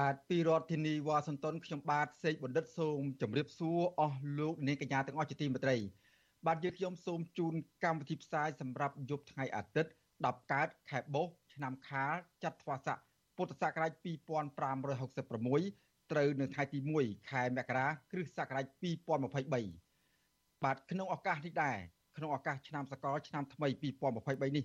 [0.00, 5.76] បាទពីរដ្ឋធានីវ៉ាស៊ីនតោនខ្ញុំបាទសេកបណ្ឌិតសូមជម្រាបសួរអស់លោកនាងកញ្ញាទាំងអស់ជាទីមេត្រី
[6.46, 7.54] បាទយើងខ្ញុំសូមជូន
[7.84, 12.14] កម្មវិធីផ្សាយសម្រាប់យប់ថ្ងៃអាទិត្យ10កើតខែបុស្សឆ្នាំខាល
[12.44, 12.98] ចត្វាស័ក
[13.36, 21.78] ពុទ្ធសករាជ2566ត្រូវនៅថ្ងៃទី1ខែមករាគ្រិស្តសករាជ2023បាទក្នុងឱកាសនេះដែរ
[22.16, 23.68] ក្នុងឱកាសឆ្នាំសកលឆ្នាំថ្មី
[24.12, 24.64] 2023នេះ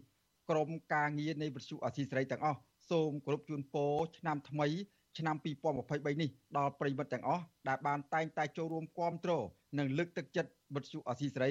[0.50, 4.70] ក្រមការងារនៃវិទ្យុអសីសេរីទាំងអស់សូមគោរពជូនពរឆ្នាំថ្មី
[5.18, 5.36] ឆ្នាំ
[5.80, 9.32] 2023នេះដល់ប្រិយមិត្តទាំងអស់ដែលបានតែងតែចូលរួមគាំទ្រ
[9.80, 11.50] និងលើកទឹកចិត្តវិទ្យុអសីសេរី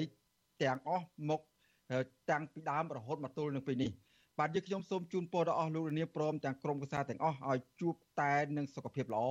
[0.63, 1.41] ទាំងអស់មក
[2.31, 3.91] តាំងពីដើមរហូតមកទល់នឹងពេលនេះ
[4.39, 9.25] បាទយើងខ្ញុំសូមជូនពរដល់អស់លោកលានព្រមទាំងក្រុមគូសាទាំងអស់ឲ្យជួបតែនឹងសុខភាពល្អ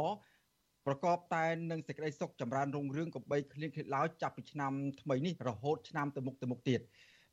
[0.86, 6.80] ប្រកបតែនឹងសេចក្តីសុខចម្រើនរុងរឿងកំបីគ្លៀងគ្លេឡើយចាប់ពីឆ្នាំថ្មីនេះរហូតឆ្នាំទៅមុខទៅមុខទៀត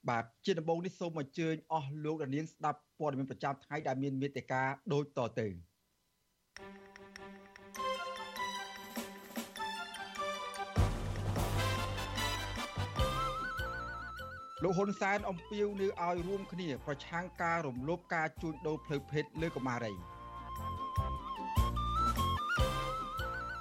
[0.09, 5.47] បាទជាដំបូងនេះសូមអញ្ជើញអស់លោកលានស្ដាប់ព័ត៌មានប្រចាំថ្ងៃដែលមានមេត្តាដូចតទៅ
[6.57, 6.90] thank you
[14.63, 19.93] លោកហ៊ុនសែនអំពាវនាវឲ្យរួមគ្នា ប្រឆាំងការរំលោភការជួញដូរផ្លូវភេទលើកុមារី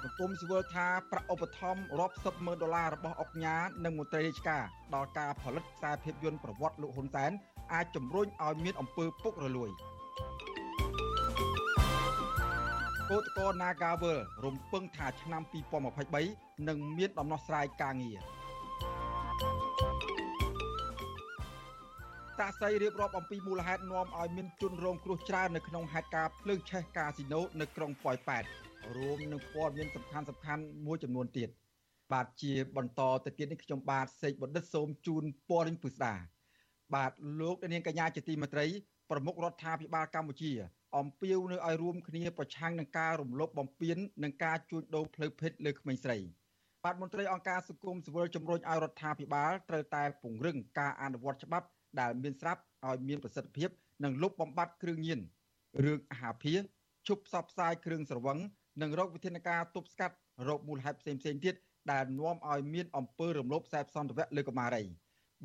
[0.03, 4.63] សង្គមស៊ីវិលថាប្រាក់ឧបត្ថម្ភរាប់សិបម៉ឺនដុល្លាររបស់អុកញ៉ានិងមន្ត្រីរាជការ
[4.95, 7.31] ដល់ការផលិតខ្សែភាពយន្តប្រវត្តិលោកហ៊ុនសែន
[7.73, 9.69] អាចជំរុញឲ្យមានអំពើពុករលួយ
[13.09, 15.41] កោតកោ Nagavel រំពឹងថាឆ្នាំ
[16.05, 18.40] 2023នឹងមានដំណោះស្រាយការងារ
[22.41, 28.43] តាស័យរៀបរាប់អំពីមូលហេតុនាំឲ្យមានជនរងគ្រោះច្រើននៅក្នុងហេតុការណ៍ភ្លើងឆេះកាស៊ីណូនៅក្រុងប៉ោយប៉ែត
[28.95, 31.49] រួមនឹងព័ត៌មានសំខាន់សំខាន់មួយចំនួនទៀត
[32.13, 36.13] បាទជាបន្តទៅទៀតនេះខ្ញុំបាទសេកបណ្ឌិតសូមជូនព័ត៌មានពិស្ដា
[36.95, 38.65] បាទលោកនាងកញ្ញាជាទីមេត្រី
[39.09, 40.51] ប្រមុខរដ្ឋាភិបាលកម្ពុជា
[40.97, 46.17] អំពាវនៅឲ្យរួមគ្នាប្រឆាំងនឹងការរំលោភបំពាននិងការជួញដូរផ្លូវភេទលើក្មេងស្រី
[46.83, 51.67] បាទមន្ត្រីអង្គការសង្គមស៊ីវិលជំរុញឲ្យរដ្ឋាភិបាលត្រូវតែពង្រឹងការអនុវត្តច្បាប់
[51.99, 53.69] ដែលមានស្រាប់ឲ្យមានប្រសិទ្ធភាព
[54.03, 55.19] និងលុបបំបាត់គ្រឿងញៀន
[55.83, 56.53] រឿងអាហារភា
[57.07, 58.37] ឈប់ផ្សព្វផ្សាយគ្រឿងស្រវឹង
[58.81, 60.15] និងរោគវិធានការទប់ស្កាត់
[60.47, 61.55] រោគមូលហេតុផ្សេងផ្សេងទៀត
[61.91, 64.83] ដែលនាំឲ្យមានអំពើរំលោភខ្សែសន្តិវៈលើកុមារី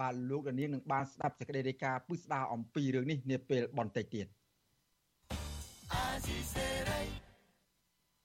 [0.01, 4.27] បាទលោកដានៀងនឹងបានស្ដាប់សេចក្តីរាយការណ៍ពិស្ដារអំពីរឿងនេះនាពេលបន្តិចទៀត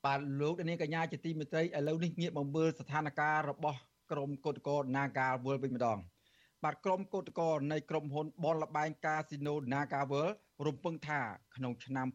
[0.06, 3.80] បាទលោកដានៀងកញ្ញាជាទីមេត្រីឥឡូវនេះងាកមកមើលស្ថានភាពរបស់
[4.12, 6.00] ក្រមគឧតកោ Naga World វិញម្ដង
[6.64, 10.28] បាទក្រុមកោតក្រនៃក្រុមហ៊ុនបនលបែងកាស៊ីណូ Nagavel
[10.66, 11.22] រំពឹងថា
[11.56, 12.08] ក្នុងឆ្នាំ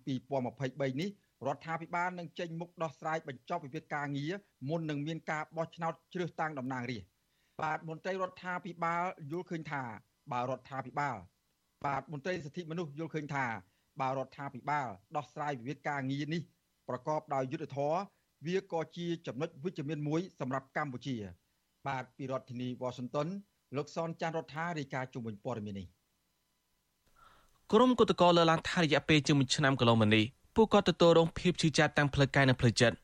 [0.46, 1.10] 2023នេះ
[1.46, 4.32] រដ្ឋាភិបាលនឹងចេញមុខដោះស្រាយបញ្ចប់វិវាទការងារ
[4.68, 7.10] មុននឹងមានការបោះឆ្នោតជ្រើសតាំងតំណាងរាស្ត្រ
[7.62, 9.82] បាទមន្ត្រីរដ្ឋាភិបាលយល់ឃើញថា
[10.32, 11.16] បើរដ្ឋាភិបាល
[11.86, 13.46] បាទមន្ត្រីសិទ្ធិមនុស្សយល់ឃើញថា
[14.00, 16.42] បើរដ្ឋាភិបាលដោះស្រាយវិវាទការងារនេះ
[16.88, 17.98] ប្រកបដោយយុត្តិធម៌
[18.46, 21.16] វាក៏ជាចំណុចវិជ្ជមានមួយសម្រាប់កម្ពុជា
[21.86, 23.28] បាទពីរដ្ឋធានី Washington
[23.74, 25.86] លោកសនចាន់រដ្ឋារាយការណ៍ជុំវិញព័ត៌មាននេះ
[27.72, 30.24] ក្រុមគឧតកោលើឡើងថារយៈពេលជាង1ឆ្នាំកន្លងមកនេះ
[30.56, 32.96] ពួកគាត់ទទួលរងភាពឈឺចាប់ទាំងផ្លូវកាយនិងផ្លូវចិត្ត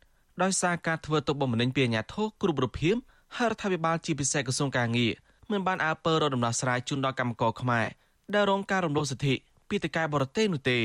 [0.42, 2.94] ដោយសារការធ្វើទុកបុកម្នេញពីអាជ្ញាធរគ្រប់រូបភាព
[3.36, 5.12] ហើយរដ្ឋាភិបាលជាពិសេសក្រសួងការងារ
[5.50, 7.86] មិនបានអើពើរកដំណោះស្រាយជូនដល់កម្មករខ្មែរ
[8.34, 9.34] ដែលរងការរំលោភសិទ្ធិ
[9.68, 10.78] ពីតកែបរទេសនោះទេ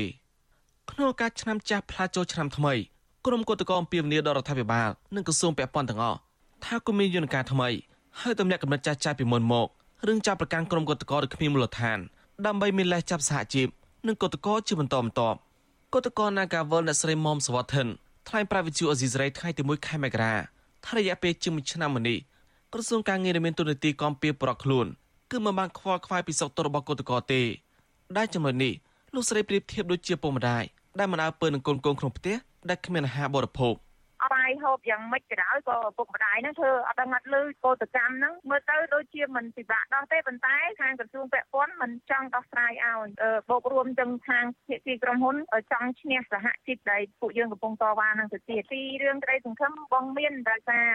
[0.90, 2.74] ក្នុងការឆ្នាំចាស់ផ្លាចូលឆ្នាំថ្មី
[3.26, 6.18] ក្រុមគឧតកោអំពាវនាវដល់រដ្ឋាភិបាលនិងក្រសួងពាក់ព័ន្ធទាំងអស់
[6.64, 7.68] ថាគមានយន្តការថ្មី
[8.22, 9.68] ហើយទម្លាក់កំណត់ចាស់ចាស់ពីមុនមក
[10.06, 11.98] រឿងចាប់ប្រកាន់ក្រុមកុតកោឬគ្មានមូលដ្ឋាន
[12.46, 13.68] ដើម្បីមានលេសចាប់សហជីព
[14.06, 15.38] និងកុតកោជាបន្តបន្ទាប់
[15.94, 17.86] កុតកោ Nagawal អ្នកស្រីមុំសវត្ថិន
[18.28, 20.34] ថ្លែងប្រាវិជូអេស៊ីសរ៉ៃថ្ងៃទី1ខែមករា
[20.86, 22.18] ថារយៈពេលជាង1ឆ្នាំមកនេះ
[22.72, 24.86] ក្រសួងការងារមានទូនាទីគាំពៀប្រកខ្លួន
[25.30, 27.42] គឺមិនបានខ្វល់ខ្វាយពីសុខទុក្ខរបស់កុតកោទេ
[28.16, 28.72] ដែលចំណុចនេះ
[29.14, 30.64] លោកស្រីប្រៀបធៀបដូចជាពុកម្ដាយ
[30.98, 32.36] ដែលមិនអើពើនឹងកូនកូនក្នុងផ្ទះ
[32.68, 33.74] ដែលគ្មានអាហារបរិភោគ
[34.22, 43.08] អត់បា យហូបយ៉ាងម៉េចក៏ដោយក៏ពុកម្ដាយហ្នឹងធ្វើអត់ដឹងអត់លឺកោតកម្មហ្នឹងមើលទៅដូចជាមិនពិបាកដោះទេប៉ុន្តែខាងក្រសួងពាក់ព័ន្ធមិនចង់ដោះស្រាយឲ្យ
[43.50, 45.36] បូករួមទាំងខាងភាគីក្រុមហ៊ុន
[45.72, 50.86] ចង់ឈ្នះសហជីពដែលពួកយើងកំពុងតវ៉ានឹងទៅទៀតពីរឿងក្តីសង្ឃឹមបងមានដោយសារ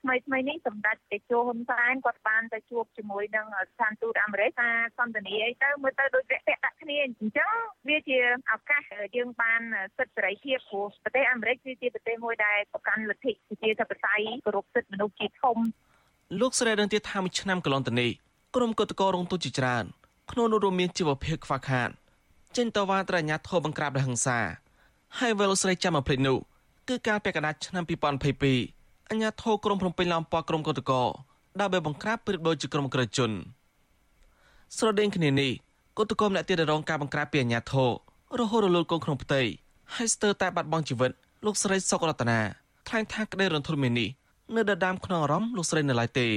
[0.00, 7.52] ថ្មីថ្មីនេះសម្ដេចតេជោហ៊ុនសែនគាត់បានទៅជួបជាមួយនឹងស្ថានទូតអាមេរិកថាសន្ទនាអីទៅមើលទៅដូចពាក់ពាក់ដាក់គ្នាអញ្ចឹង
[7.88, 8.18] វាជា
[8.52, 8.82] ឱកាស
[9.16, 9.60] យើងបាន
[9.98, 15.56] សិទ្ធិសេរីភាពព្រោះប្រទេសអាមេរិកគឺជាប្រទេសមួយដែលប្រកាន់កាន់លទ្ធិប្រជាធិបតេយ្យគោរពសិទ្ធិមនុស្សជាធំ
[16.40, 18.10] លោកស្រីដឹងទៀតថាមួយឆ្នាំកន្លងទៅនេះ
[18.56, 19.84] ក្រុមកតកោរងទុជាច្រើន
[20.30, 21.88] ក្នុងនោះរួមមានជីវភាពខ្វះខាត
[22.56, 24.38] ចេញតវ៉ាត្រញ្ញាធមបង្ក្រាបដោយហិង្សា
[25.18, 26.38] ហើយវេលស្រីចាំមកភ្លេចនោះ
[26.88, 27.84] គឺការពាក់កណ្ដាលឆ្នាំ
[28.46, 31.02] 2022អញ្ញាធមក្រុងភ្នំពេញឡោមប៉ក្រុមកតកោ
[31.60, 33.30] ដើម្បីបង្ក្រាបប្រៀបដូចជាក្រុមក្រិជន
[34.76, 35.50] ស្រដៀងគ្នានេះ
[35.98, 37.90] កតកោម្នាក់ទៀតរងការបង្ក្រាបពីអញ្ញាធម
[38.40, 39.42] រហូតរលូតកូនក្នុងផ្ទៃ
[39.94, 41.10] ហើយស្ទើរតែបាត់បង់ជីវិត
[41.44, 44.08] លោកស្រីសុករតនា ថ្លែងថាក្តីរន្ធត់មាននេះ
[44.56, 46.28] នៅដដាមក្នុងអារម្មណ៍លោកស្រីនៅឡើយទេ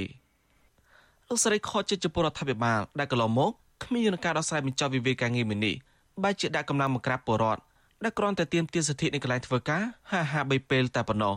[1.29, 3.51] លោកស្រីខកចិត្តចំពោះរដ្ឋាភិបាលដែលកន្លងមក
[3.83, 5.75] គ្មានយន្តការដោះស្រាយបញ្ចប់វិវាទការងារមួយនេះ
[6.23, 7.61] បែរជាដាក់កម្លាំងមកក្រាបពលរដ្ឋ
[8.03, 9.81] ដែលគ្រាន់តែទាមទារសិទ្ធិនៃកន្លែងធ្វើការ
[10.11, 11.35] ហាហាបីពេលតែប៉ុណ្ណោះ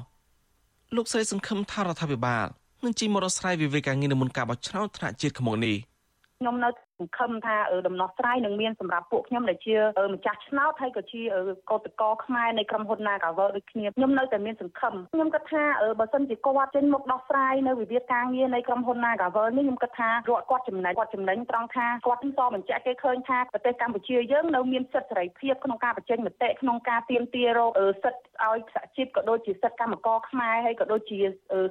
[0.96, 2.46] លោកស្រីសង្ឃឹមថារដ្ឋាភិបាល
[2.84, 5.76] នឹងជិះមកដោះស្រាយវិវាទការងារនៅមុនការបោះឆ្នោតថ្នាក់ជាតិខាងមុខនេះ
[6.38, 6.68] ខ្ញុំនៅ
[7.02, 7.56] សង្ឃឹមថា
[7.86, 9.76] ដំណោះស្រាយនឹងមានសម្រាប់ពួកខ្ញុំដែលជា
[10.14, 11.20] ម្ចាស់ឆ្នោតហើយក៏ជា
[11.70, 15.64] កោតកោខ្មែរនៃក្រុមហ៊ុន Nagavel ដូចគ្នាខ្ញុំនៅតែមានសង្ឃឹមខ្ញុំគិតថា
[16.00, 27.70] បើសិនជាគាត់ចេញមកដោះស្រាយនៅវិវាទការងារនៃក្រុមហ៊ុន Nagavel នេះខ្ញុំគិតថារដ្ឋគាត់ចំណេញគាត់ចំណេញត្រង់ថាគាត់នឹងសបញ្ជាក់គេឃើញថាប្រទេសកម្ពុជាយើងនៅមានសិទ្ធិសេរីភាពក្នុងការបញ្ចេញមតិក្នុងការទាមទាររក
[28.02, 31.18] សិទ្ធិឲ្យសហជីពក៏ដូចជាសិទ្ធិកម្មករខ្មែរហើយក៏ដូចជា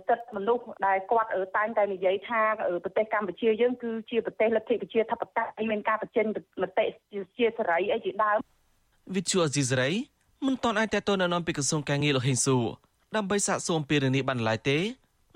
[0.07, 2.41] សិទ្ធិមនុស្សដែលគាត់តែងតែនិយាយថា
[2.83, 6.25] ប្រទេសកម្ពុជាយើងគឺជាប្រទេសលទ្ធិប្រជាធិបតេយ្យមានការបញ្ចេញ
[6.61, 6.85] មតិ
[7.37, 8.37] ជាសេរីអីជាដើម
[9.15, 9.89] វិទ្យុអេស៊ីសរ៉ៃ
[10.45, 12.57] មិនតន់អាចតទៅណែនាំពីក្រសួងការងារលោកហេងស៊ូ
[13.15, 14.77] ដើម្បីសាកសួរពីរឿងនេះបានឡើយទេ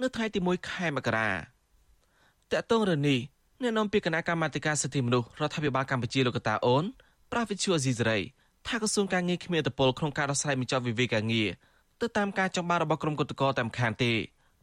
[0.02, 1.32] នៅថ្ងៃទី1ខែមករា
[2.52, 3.20] តកតងរឿងនេះ
[3.62, 6.84] អ្នកនាំពាក្យគណៈកម្មាធិការសិទ្ធិមនុស្សរដ្ឋាភិបាលកម្ពុជាលោកកតាអូន
[7.32, 8.20] ប្រាវិទ្យុអេស៊ីសរ៉ៃ
[8.68, 11.50] ថាក្រសួងការងារគ្មានអធិបុលក្នុងការដោះស្រាយបញ្ចប់វិវាទការងារ
[12.02, 14.14] ទៅតាមការចង់បានរបស់ក្រុមគឧតកោតាមខានទេ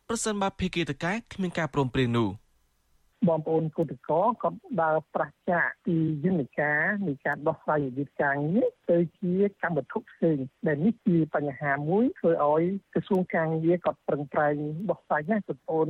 [0.08, 2.28] ប្រសិនបើភាគីតកែគ្មានការព្រមព្រៀងនោះ។
[3.28, 4.50] បងប្អូនគុតកោក៏
[4.82, 12.62] ដើរប្រឆាចពីយន្តការនៃការដោះស្រាយវិវាទការងារទៅជាកម្មវត្ថុផ្សេងដែលនេះជាបញ្ហាមួយធ្វើឲ្យ
[12.94, 14.54] ក្រសួងការងារក៏ប្រឹងប្រែង
[14.90, 15.88] ដោះស្រាយណាបងប្អូន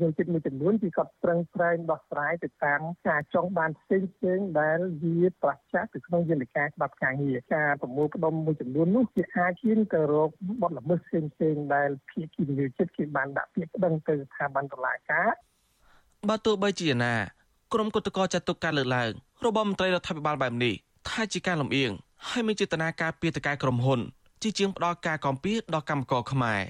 [0.00, 10.30] យើងចិត្តមួយចំនួនគឺក៏ប្រឹងប្រែងដោះស្រាយទៅតាមការចង់បានផ្សេងផ្សេងដែលវាប្រឆាចទៅក្នុងយន្តការច្បាប់ការងារការប្រមូលផ្ដុំមួយចំនួននោះជាអាចឈានទៅរក
[10.62, 15.30] បទល្មើសផ្សេងផ្សេងដែលភាគីនិយោជិតគេបានដាក់ពាក្យប្តឹងទៅស្ថាប័នតុលាការ
[16.28, 17.14] បើទោះបីជាណា
[17.72, 19.10] ក្រុមគឧតកោចាត់ទុកការលើកឡើង
[19.44, 20.74] របស់មន្ត្រីរដ្ឋាភិបាលបែបនេះ
[21.08, 21.90] ថាជាការលំអៀង
[22.28, 24.00] ហើយមានចេតនាការពារតកែក្រុមហ៊ុន
[24.42, 26.60] ជាជាងផ្ដល់ការកំពីដល់កម្មករខ្មែរ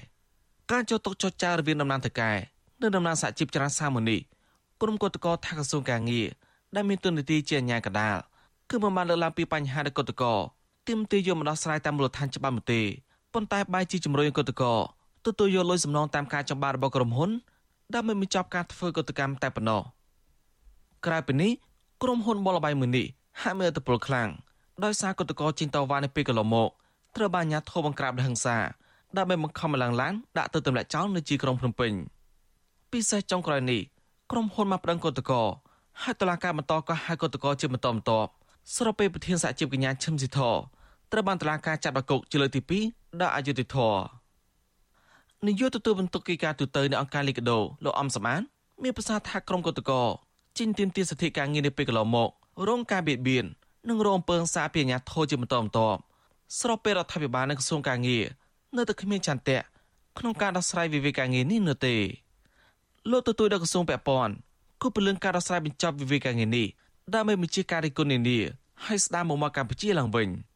[0.71, 2.31] ការចូលតុចរចារវាងតំណាងតកែ
[2.81, 4.17] និងតំណាងសហជីពចរាសាមនី
[4.81, 6.27] ក្រុមគឧតកោថាក្រសួងការងារ
[6.75, 8.17] ដែលមានទុននីតិជាអាជ្ញាកណ្ដាល
[8.69, 10.33] គឺមិនបានលើកឡើងពីបញ្ហាដែលគឧតកោ
[10.87, 12.81] ទាមទារយកមកដោះស្រាយតាមមូលដ្ឋានច្បាប់នោះទេ
[13.33, 14.73] ប៉ុន្តែបែរជាជំរុញគឧតកោ
[15.25, 17.31] ទទួលយកលុយសំណងតាមការចំបារបស់ក្រុមហ៊ុន
[17.93, 19.81] ដើម្បីបញ្ចប់ការធ្វើកតកម្មតែប៉ុណ្ណោះ
[21.05, 21.51] ក្រៅពីនេះ
[22.03, 23.05] ក្រុមហ៊ុនបលបៃមួយនេះ
[23.41, 24.29] ហាក់មានអត្តពលខ្លាំង
[24.83, 26.69] ដោយសារកតកោជីងតវ៉ានៅពេលកន្លងមក
[27.15, 28.57] ត្រូវបានអាជ្ញាធរបង្ក្រាបដោយហិង្សា
[29.17, 31.91] ដើម្បីបង្ខំម្លងឡានដាក់ទៅទម្លាក់ចោលនៅទីក្រុងភ្នំពេញ
[32.91, 33.81] ពិសេសចុងក្រោយនេះ
[34.31, 35.41] ក្រុមហ៊ុនមកប្រឹងកតកោ
[36.01, 38.31] ហើយតឡាការបន្តក៏ហៅកតកោជាបន្តបន្ទាប់
[38.75, 40.39] ស្របពេលប្រធានសហជីពកញ្ញាឈឹមស៊ីធ
[41.11, 42.61] ត្រូវបានតឡាការចាប់ដាក់គុកជាលើកទី
[42.91, 43.93] 2ដល់អយុធធរ
[45.47, 48.41] នាយកទទួលបន្ទុកកិច្ចការទូតនៅអង្គការលីកាដូលោកអំសំអាន
[48.83, 49.91] មានប្រសាសន៍ថាក្រុមកតក
[50.57, 52.29] ជីនទាមទារសិទ្ធិការងារនៅពេលកន្លងមក
[52.67, 53.45] រងការបៀតបៀន
[53.89, 55.99] និងរងអំពើហិង្សាពីអាជ្ញាធរជាបន្តបន្ទាប់
[56.59, 58.23] ស្របពេលរដ្ឋាភិបាលនិងក្រសួងការងារ
[58.77, 59.59] នៅតែគ្មានចន្ទៈ
[60.19, 61.95] ក្នុងការដោះស្រាយវិវាទការងារនេះនៅទេ
[63.11, 64.33] លោកទទួលដល់ក្រសួងពាក់ព័ន្ធ
[64.81, 66.67] គូពលឹងការដោះស្រាយបញ្ចប់វិវាទការងារនេះ
[67.13, 68.39] ដើម្បីបញ្ជាការរិះគន់នានា
[68.85, 70.29] ឲ្យស្ដារមកមកកម្ពុជាឡើងវិញ។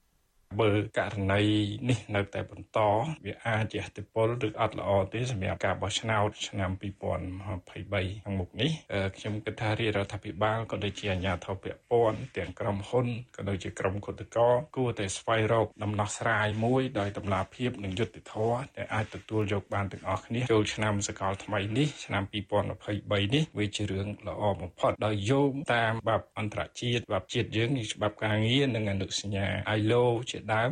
[0.59, 1.41] បើករណី
[1.89, 2.79] នេះនៅតែបន្ត
[3.25, 8.71] វាអាចជាអតិពលឬអត់ល្អទេសម្រាប់ការបោះឆ្នោតឆ្នាំ2023ខាងមុខនេះ
[9.17, 29.45] ខ្ញុំគិតថារាជរដ្ឋាភិបាលក៏ដូចជាអាជ្ញាធរពាក់ព័ន្ធទាំងក្រុមហ៊ុនក៏ដូចជាក្រុមគុតកោគួរតែស្វែងរកដំណោះស្រាយមួយដោយតម្លាភាពនិងយុត្តិធម៌ដែលអាចទទួលយកបានទាំងអស់គ្នាចូលឆ្នាំសកលថ្មីនេះឆ្នាំ2023នេះវាជារឿងល្អបំផុតដោយយោងតាមច្បាប់អន្តរជាតិច្បាប់ជាតិយើងច្បាប់ការងារនិងអនុសញ្ញា
[29.77, 30.69] ILO ជាដើម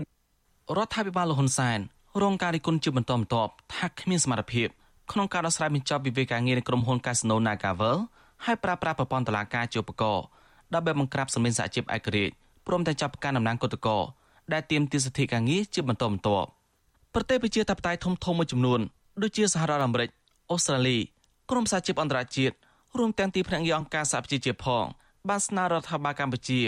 [0.77, 1.79] រដ្ឋាភិបាលលហ៊ុនសែន
[2.23, 4.67] រងការរិះគន់ជាបន្តបន្ទាប់ថាគ្មានសមត្ថភាព
[5.11, 7.97] ក្នុងការដោះស្រាយបញ្ចប់វិវាទការងារនៃក្រុមហ៊ុន Casino Nagavel
[8.45, 10.23] ហើយប្រើប្រាស់ប្រព័ន្ធតុលាការជាឧបករណ៍
[10.73, 12.33] ដើម្បីបង្ក្រាបសម្លេងសហជីពឯករាជ្យ
[12.67, 13.97] ព្រមទាំងចាប់ការតំណាងគឧតកោ
[14.53, 16.47] ដែលទាមទារសិទ្ធិការងារជាបន្តបន្ទាប់
[17.13, 18.79] ប្រទេសប្រជាធិបតេយ្យធំធំមួយចំនួន
[19.21, 20.09] ដូចជាសហរដ្ឋអាមេរិក
[20.51, 20.97] អូស្ត្រាលី
[21.49, 22.55] ក្រុមសហជីពអន្តរជាតិ
[22.97, 24.85] រួមទាំងទីភ្នាក់ងារអង្គការសហប្រជាជាតិផង
[25.29, 26.61] បានស្នើរដ្ឋាភិបាលកម្ពុជា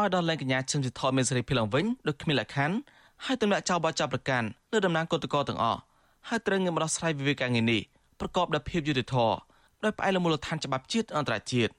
[0.00, 2.76] ឲ្យដល់លែងកញ្ញាឈឹមស៊ីធមានសេរីភីឡើងវិញដោយគ្មានលក្ខខណ្ឌ
[3.24, 5.80] ហើយទម្លាក់ចោលបទចាប់ប្រកាន់លើតំណាងគឧតកោទាំងអស់
[6.28, 7.80] ហើយត្រូវងាកមកដោះស្រាយវិវាទការងារនេះ
[8.20, 9.36] ប្រកបដោយភាពយុត្តិធម៌
[9.84, 11.72] ដោយផ្អែកលើមូលដ្ឋានច្បាប់ជាតិអន្តរជាតិ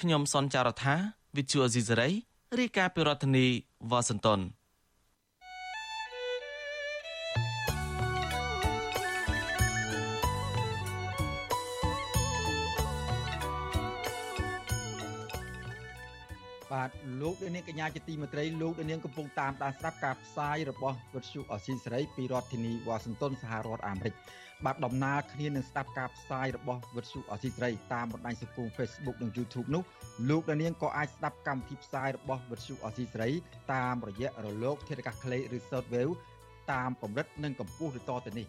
[0.00, 0.94] ខ្ញុំសនចាររថា
[1.36, 2.10] វិទ្យុអេស៊ីសេរី
[2.58, 3.46] រាយការណ៍ពីរដ្ឋធានី
[3.90, 4.40] វ៉ាស៊ីនតោន
[16.72, 24.14] បាទលោកនាងកញ្ញាជាទីមេត្រីលោកនាងកំពុងតាមដានស្ដាប់ការផ្សាយរបស់វិទ្យុអស៊ីសេរីពីរដ្ឋធានីវ៉ាស៊ីនតោនសហរដ្ឋអាមេរិក
[24.64, 29.82] បាទដំណើរគ្នានឹងស្ដាប់ការផ្សាយរបស់វិទ្យុអស៊ីសេរីតាមបណ្ដាញសង្គម Facebook និង YouTube នោះ
[30.30, 33.30] លោកនាងក៏អាចស្ដាប់កម្មវិធីផ្សាយរបស់វិទ្យុអស៊ីសេរី
[33.72, 36.14] តាមរយៈរលកធាតុអាកាសខ្លីឬ Shortwave
[36.72, 38.46] តាមកម្រិតនិងកម្ពស់ដូចតទៅនេះ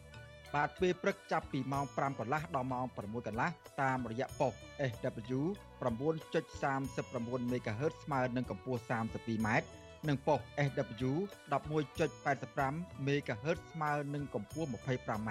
[0.56, 3.50] បាទពេលព្រឹកចាប់ពីម៉ោង5កន្លះដល់ម៉ោង6កន្លះ
[3.82, 4.54] តាមរយៈប៉ុស
[4.92, 5.40] SW
[5.82, 9.48] 9.39 MHz ស្មើនឹងកម្ពស់ 32m
[10.08, 11.12] និងប៉ុស SW
[11.52, 15.30] 11.85 MHz ស្មើនឹងកម្ពស់ 25m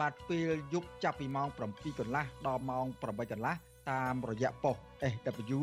[0.00, 3.54] បាទពេលយប់ចាប់ពីម៉ោង7កន្លះដល់ម៉ោង8កន្លះ
[3.90, 4.76] តាមរយៈប៉ុស
[5.12, 5.60] SW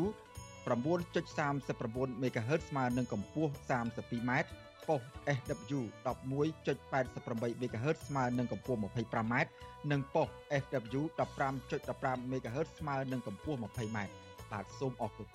[0.66, 4.30] 9.39 MHz ស្មើនឹងកម្ពស់ 32m
[4.88, 5.00] ប៉ុស
[5.38, 9.34] SW 11.88 MHz ស្មើនឹងកម្ពស់ 25m
[9.90, 10.28] និងប៉ុស
[10.62, 11.02] SW
[11.60, 13.98] 15.15 MHz ស្មើនឹងកម្ពស់ 20m
[14.52, 15.28] បាទសូមអរគុណ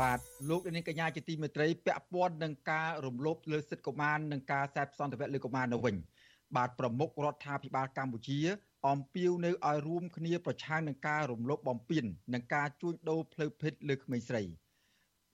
[0.00, 5.96] បាទលោកនាងកញ្ញាជាទីមេត្រីពាក់ព័ន្ធនឹងការរំលោភលើសិទ្ធិកុមារនិងការសេពសន្តិវៈលើកុមារនៅវិញ
[6.56, 8.40] បាទប្រមុខរដ្ឋាភិបាលកម្ពុជា
[8.88, 12.04] អំពាវនៅឲ្យរួមគ្នាប្រឆាំងនឹងការរំលោភបំពាន
[12.34, 14.42] និងការជួញដូរផ្លូវភេទលើក្មេងស្រី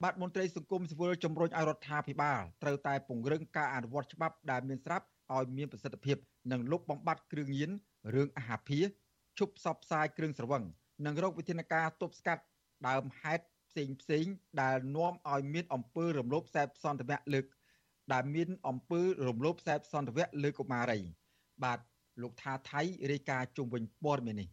[0.03, 5.05] បាទមន្ត្រីសង្គមស៊ីវិលជំរុញឲ្យរដ្ឋាភិបាលត្រូវតែពង្រឹងការអនុវត្តច្បាប់ដែលមានស្រាប់
[5.35, 6.17] ឲ្យមានប្រសិទ្ធភាព
[6.51, 7.71] និងលុបបំបាត់គ្រឿងញៀន
[8.15, 8.79] រឿងអាហារភា
[9.39, 10.63] ឈប់ផ្សព្វផ្សាយគ្រឿងស្រវឹង
[11.05, 12.43] និងរកវិធានការទប់ស្កាត់
[12.87, 14.25] ដើមហេតុផ្សេងផ្សេង
[14.61, 17.45] ដែលនាំឲ្យមានអំពើរំលោភខ្សែសន្តិវៈលើក
[18.13, 20.99] ដែលមានអំពើរំលោភខ្សែសន្តិវៈលើកុមារី
[21.63, 21.79] បាទ
[22.21, 24.49] លោកថាថៃរាយការណ៍ជុំវិញព័ត៌មាននេះ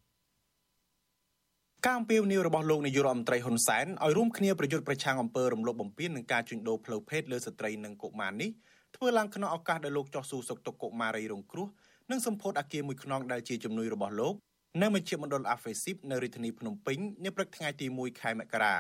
[1.87, 8.51] ការអំពាវនាវរបស់លោកនាយករដ្ឋមន្ត្រីហ៊ុនសែនឲ្យរួមគ្នាប្រយុទ្ធប្រឆាំងអំពើរំលោភបំពាននិងការជួញដូរផ្លូវភេទលើស្ត្រីនិងកុមារនេះ
[8.97, 11.69] ធ្វើឡើងក្នុងឱកាសដែលលោកចោះសួរសុខទុក្ខកុមារីរងគ្រោះ
[12.11, 14.35] និងសម្ពោធអាគារមួយខ្នងដែលជាជំនួយរបស់លោក
[14.83, 18.77] នៅមជ្ឈមណ្ឌលអាហ្វេស៊ីបនៅរាជធានីភ្នំពេញនាព្រឹកថ្ងៃទី1ខែមករា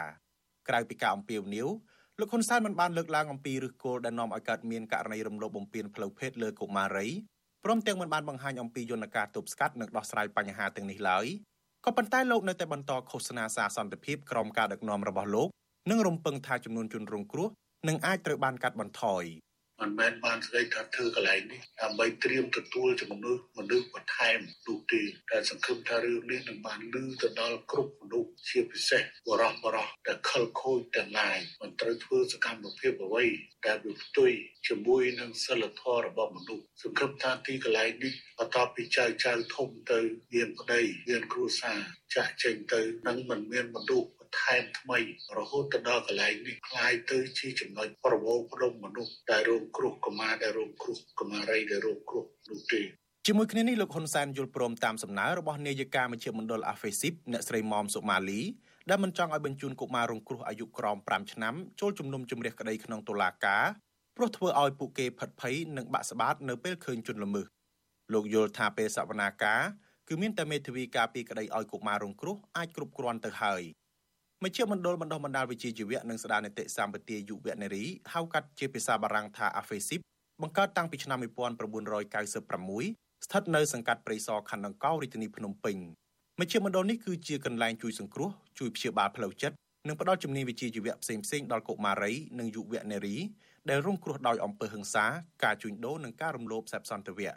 [0.68, 1.68] ក្រៅពីការអំពាវនាវ
[2.20, 7.06] លោកហ៊ុនសែនមិនបានលើកឡើងអំពីឫសគល់ដែលនាំឲ្យកើតមានករណីរំលោភបំពានផ្លូវភេទលើកុមារី
[7.64, 11.26] ព្រមទាំងមិនបានបង្ហាញអំពីយន្តការទប់ស្កាត់និងដោះស្រាយបញ្ហាទាំងនេះឡើយ
[11.84, 15.48] ក៏ប៉ុន្តែលោកនៅតែបន្តឃោសនាសារសន្តិភាពក្រោមការដឹកនាំរបស់លោក
[15.90, 17.48] និងរំពឹងថាចំនួនជនរងគ្រោះ
[17.88, 19.24] នឹងអាចត្រូវបានកាត់បន្ថយ
[19.84, 33.24] មិនមែនបានស្ដីថាធ្វើកន្លែងនេះដើម្បីត្រៀមទទួលជំនួសមនុស្សបន្ថែមនោះទេតែសង្ឃឹមថារឿងនេះនឹងបានលឺទៅដល់គ្រប់មនុស្សជាពិសេសបរោះបរោះដែលខលខូចទាំងឡាយមិនត្រូវធ្វើសកម្មភាពអ្វី
[33.66, 34.32] ដែលវាផ្ទុយ
[34.68, 40.00] ជាមួយនឹងសិលធម៌របស់មនុស្សសង្ឃឹមថាទីកន្លែងនេះបន្ទាប់ពីចៅចៅធំទៅ
[40.34, 41.80] មានប្តីមានគ្រួសារ
[42.14, 44.08] ចាស់ចេញទៅនឹងមិនមានមនុស្ស
[44.39, 44.99] ថែមថ្មី
[45.37, 52.81] រហូតទៅដល់កន្លែងនេះคล้ายទៅជាចំណុចប្រវោផ្ដុំមនុស្សដែលរងគ្រោះកុមារដែលរងគ្រោះកុមារីដែលរងគ្រោះនោះទេ
[53.27, 58.41] ជាមួយគ្នានេះលោកហ៊ុនសែនយល់ព្រមតាមសំណើរបស់នាយិកាមជ្ឈមណ្ឌលអាហ្វេស៊ីបអ្នកស្រីមុំសុម៉ាលី
[58.89, 63.65] ដែលមិនចង់ឲ្យបញ្ជូនកុមាររងគ្រោះអាយុក្រោម5ឆ្នាំចូលជំនុំជម្រះក្តីក្នុងតុលាការ
[64.17, 67.47] ព្រោះធ្វើឲ្យពួកគេផិតភ័យនិងបាក់ស្បាតនៅពេលឃើញជនល្មើស
[68.13, 69.61] លោកយល់ថាពេលសវនាការ
[70.07, 73.61] គឺមានតែមេធាវីការពីក្តីឲ្យកុមាររងគ្រោះអាចគ្រប់គ្រាន់ទៅហើយ
[74.42, 80.00] មជ្ឈមណ្ឌលបណ្ដុះបណ្ដាលវិជ្ជាជីវៈនិងស្ដារនីតិសម្បទាយុវនារីហៅកាត់ជាភាសាបារាំងថា AFESIP
[80.42, 85.76] បង្កើតតាំងពីឆ្នាំ1996ស្ថិតនៅសង្កាត់ព្រៃសរខណ្ឌដង្កោរាជធានីភ្នំពេញ
[86.40, 89.56] មជ្ឈមណ្ឌលនេះគឺជាកន្លែងជួយសង្គ្រោះជួយព្យាបាលផ្លូវចិត្ត
[89.88, 93.16] និងផ្ដល់ជំនាញវិជ្ជាជីវៈផ្សេងៗដល់កុមារីនិងយុវនារី
[93.70, 95.04] ដែលរងគ្រោះដោយអំពើហិង្សា
[95.44, 97.30] ការជួញដូរនិងការរំលោភសេពសន្តិវៈ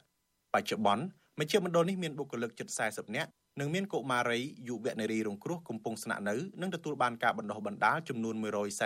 [0.54, 1.04] បច្ចុប្បន្ន
[1.40, 8.36] មជ្ឈមណ្ឌលនេះមានបុគ្គលិកជិត40នាក់ និងមានកុមារីយុវនារីរងគ្រោះកំពុងស្នាក់នៅនិងទទួលបានការបណ្ដុះបណ្ដាលចំនួន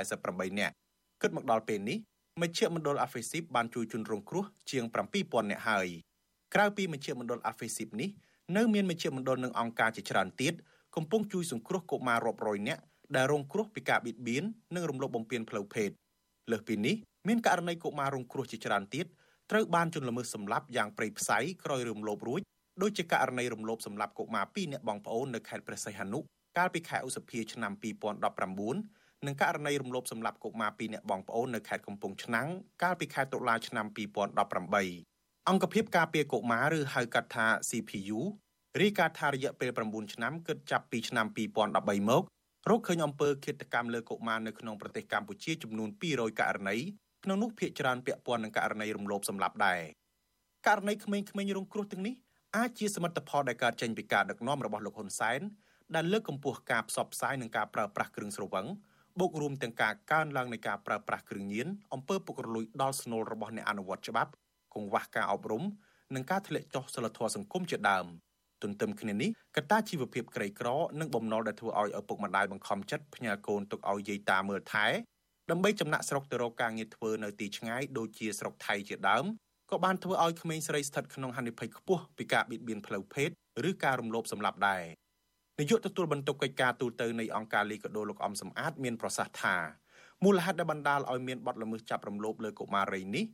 [0.04, 0.74] 148នាក់
[1.22, 1.98] គិតមកដល់ពេលនេះ
[2.42, 4.84] មជ្ឈមណ្ឌលអាហ្វេស៊ីបបានជួយជនរងគ្រោះជាង
[5.20, 5.88] 7000នាក់ហើយ
[6.54, 8.10] ក្រៅពីមជ្ឈមណ្ឌលអាហ្វេស៊ីបនេះ
[8.58, 10.54] នៅមានមជ្ឈមណ្ឌលនិងអង្គការជាច្រើនទៀត
[10.96, 12.82] កំពុងជួយសង្គ្រោះកុមាររាប់រយនាក់
[13.16, 14.44] ដែលរងគ្រោះពីការបៀតបៀន
[14.76, 15.90] និងរំលោភបំពានផ្លូវភេទ
[16.52, 16.96] លើសពីនេះ
[17.28, 19.06] មានករណីកុមាររងគ្រោះជាច្រើនទៀត
[19.52, 22.42] ត្រូវបានជនល្មើសសម្លាប់យ៉ាងព្រៃផ្សៃក្រោយរំលោភរួច
[22.82, 26.20] ដូចជាករណីរំលោភសម្លាប់កុមារ2នាក់បងប្អូននៅខេត្តព្រះសីហនុ
[26.58, 27.72] កាលពីខែឧសភាឆ្នាំ
[28.50, 32.48] 2019និងករណីរំលោភសម្លាប់កុមារ2នាក់បងប្អូននៅខេត្តកំពង់ឆ្នាំង
[32.84, 33.86] កាលពីខែតុលាឆ្នាំ
[34.48, 38.20] 2018អង្គភាពការពារកុមារឬហៅកាត់ថា CPU
[38.82, 42.24] រាយការណ៍ថារយៈពេល9ឆ្នាំគិតចាប់ពីឆ្នាំ2013មក
[42.70, 46.78] រកឃើញអំពើឃាតកម្មលើកុមារនៅក្នុងប្រទេសកម្ពុជាចំនួន200ករណី
[47.24, 49.82] ក្នុងនោះភាគច្រើនពាក់ព័ន្ធនឹងករណីរំលោភសម្លាប់ដែរ
[50.68, 52.16] ករណីក្មេងៗរងគ្រោះទាំងនេះ
[52.58, 55.40] អាចជាសមិទ្ធផលដែលកើតចេញពីការដឹកនាំរបស់លោកហ៊ុនសែន
[55.96, 58.66] ដែលលើកកម្ពស់ការផ្សព្វផ្សាយនិងការប្រើប្រាស់គ្រឿងស្រវឹង
[59.20, 64.32] បូករួមទាំងការកើនឡើងនៃការប្រើប្រាស់គ្រឿងញៀនអំពើពុករលួយដល់ស្នូលរបស់អ្នកអនុវត្តច្បាប់
[64.76, 65.64] កង្វះការអប់រំ
[66.16, 68.06] និងការធ្លាក់ចុះសិលធម៌សង្គមជាដើម
[68.64, 70.68] ទន្ទឹមគ្នានេះកត្តាជីវភាពក្រីក្រ
[71.00, 74.88] និងបំណុលដែលធ្វើឲ្យឪពុកម្ដាយបង្ខំចិត្តផ្ញើកូនទុកឲ្យយាយតាមើលថែ
[75.52, 79.26] ដើម្បីចំណាក់ស្រុកទៅរកការងារធ្វើនៅទីឆ្ងាយដូចជាស្រុកថៃជាដើម
[79.72, 83.30] ក៏បានធ្វើឲ្យក្មេងស្រីស្ថិតក្នុងហានិភ័យខ្ពស់ពីការបៀតបៀនផ្លូវភេទ
[83.70, 84.84] ឬការរំលោភសម្លាប់ដែរ
[85.60, 89.56] នាយកទទួលបន្ទុកកិច្ចការទូតទៅនៃអង្គការលីកាដូលោកអំសំអាតមានប្រសាសន៍ថា
[90.24, 93.26] មូលហេតុដែលបណ្ដាលឲ្យមានបទល្មើសចាប់រំលោភលើកុមារីនេះ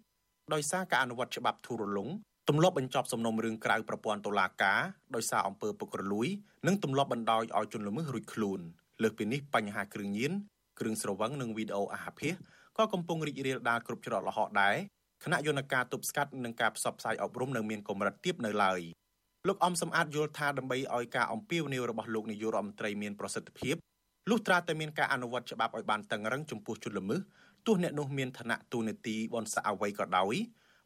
[0.53, 2.09] ដោយសារការអនុវត្តច្បាប់ធូររលុង
[2.49, 4.81] ទម្លាប់បញ្ចប់សំណុំរឿងក្រៅប្រព័ន្ធតុលាការ
[5.15, 6.27] ដោយសារអំពើពុករលួយ
[6.67, 8.59] និងទម្លាប់បណ្ដោយឲ្យជនល្មើសរួចខ្លួន
[9.03, 10.31] លើសពីនេះបញ្ហាគ្រឿងញៀន
[10.79, 12.33] គ្រឿងស្រវឹងនិងវីដេអូអាហារភាស
[12.77, 14.75] ក៏កំពុងរីករាលដាលគ្រប់ច្រកល្ហកដែរ
[15.23, 18.81] គណៈយន្តការទប់ស្កាត់និងការផ្សព្វផ្សាយអប់រំនៅមានកម្រិតទាបនៅឡើយ
[19.47, 23.75] លោកអំសំអាតយល់ថាដើម្បីឲ្យការអំពាវនាវរបស់លោកនាយករដ្ឋមន្ត្រីមានប្រសិទ្ធភាព
[24.29, 27.21] លុះត្រាតែមានការអនុវត្តច្បាប់ឲ្យបានតឹងរឹងចំពោះជនល្មើស
[27.67, 30.35] ទោះអ្នកនោះមានឋានៈទូនាទីបនស័កអ្វីក៏ដោយ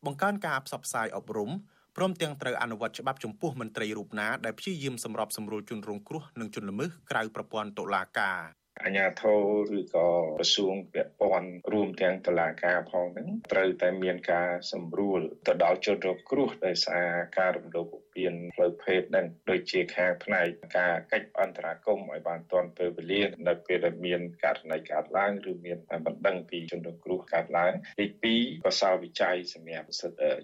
[0.06, 1.52] បង្កើនការផ្សព្វផ្សាយអប់រំ
[1.98, 8.40] ព្រមទាំងត្រូវអនុវត្តច្បាប់ចំពោះមន្ត្រីរូបណាដែលព្យាយាមសម្របសម្រួលជនរងគ្រោះនិងជនល្មើសក្រៅប្រព័ន្ធតុលាការ
[8.84, 17.08] អាជ្ញាធរឬក៏ក្រសួងពាក់ព័ន្ធរួមទាំងតុលាការផងហ្នឹងត្រូវតែមានការសម្រួលទៅដល់ជនរងគ្រោះដោយសារ
[17.40, 20.48] ការរំលោភបំពានផ្លូវភេទហ្នឹងដូចជាខាងផ្នែក
[20.78, 28.06] ការកិច្ចអន្តរាគមន៍ឲ្យបានទាន់ពេលវេលានៅពេលដែលមានករណីកើតឡើងឬមានបណ្ដឹងពីជនរងគ្រោះកើតឡើងទី
[28.50, 29.88] 2កសលវិច័យសម្រាប់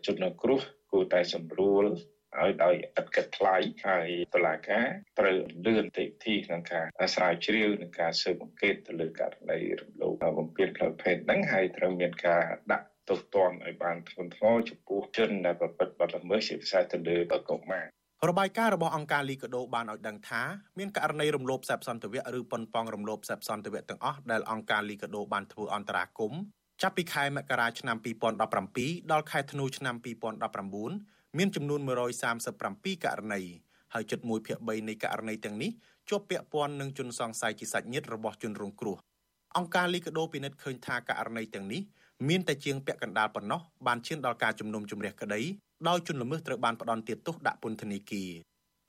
[0.06, 1.86] ជនរងគ្រោះគួរតែសម្រួល
[2.42, 3.56] ឲ្យដោយឥតគិតថ្លៃ
[3.88, 4.88] ហើយតុលាការ
[5.20, 17.18] ត្រូវលឿនតិធីក្នុងការស្រាវជ្រាវនិងការស៊ើបអង្កេតទៅលើករណីរំលោភបំពានផ្លូវភេទហ្នឹងហើយត្រូវមានការដាក់ទោសទណ្ឌឲ្យបានធ្ងន់ធ្ងរចំពោះជនដែលប្រព្រឹត្តបទល្មើសជាពិសេសទៅលើ
[17.50, 17.86] កុមារ
[18.30, 20.42] របាយការណ៍របស់អង្គការលីកាដូបានឲ្យដឹងថា
[20.80, 26.42] មានករណីរំលោភសេពសន្តិវៈឬប៉ុនប៉ងរំលោភសេពសន្តិវៈទាំងអស់ដែលអង្គការលីកាដូបានធ្វើអន្តរាគមន៍
[26.82, 27.98] ចាប់ពីខែមករាឆ្នាំ
[28.56, 31.80] 2017ដល់ខែធ្នូឆ្នាំ2019 មានចំនួន
[32.44, 33.42] 137ករណី
[33.94, 35.72] ហើយជិត1ភាគ3នៃករណីទាំងនេះ
[36.10, 38.98] ជាប់ពាក់ព័ន្ធនឹងជនសង្ស័យជាសាច់ញាតិរបស់ជនរងគ្រោះ
[39.58, 41.82] អង្គការលីកាដូពិនិត្យឃើញថាករណីទាំងនេះ
[42.30, 45.42] មានតែជាងពាក់កណ្ដាលប៉ុណ្ណោះបានឈានដល់ការជំនុំជម្រះក្តី
[45.90, 48.32] ដោយជនល្មើសត្រូវបានផ្ដន់ទាទោសដាក់ពន្ធនាគារ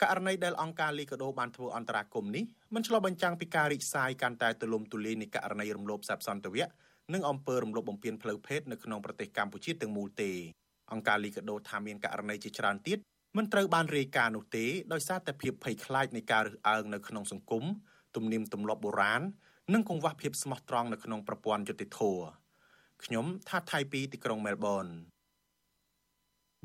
[0.02, 6.66] ករណីដែលអង្គការលីកាដូបានធ្វើអន្តរាគមន៍នេះមិនឆ្លុះបញ្ចាំងពីការរីកសាយកាន់តែទូលំទូលាយនៃករណីរំលោភសេពសន្តិវៈ
[7.14, 10.30] និងអំពើរំលោភបំពានផ្លូវភេទនៅក្នុងប្រទេសកម្ពុជាទាំងមូលទេ
[10.92, 12.98] អង្គការលីកាដូថាមានករណីជាច្រើនទៀត
[13.36, 17.64] មិនត្រូវបានរាយការណ៍នោះទេដោយសារតែភាពភ័យខ្លាចនៃការរើសអើងនៅក្នុងសង្គម
[18.16, 19.22] ទំនៀមទម្លាប់បុរាណ
[19.74, 22.00] និងកង្វះភាពស្មោះត្រង់នៅក្នុងប្រព័ន្ធយុតិធធ
[23.04, 24.86] ខ្ញុំថាថៃពីទីក្រុងមែលប៊ន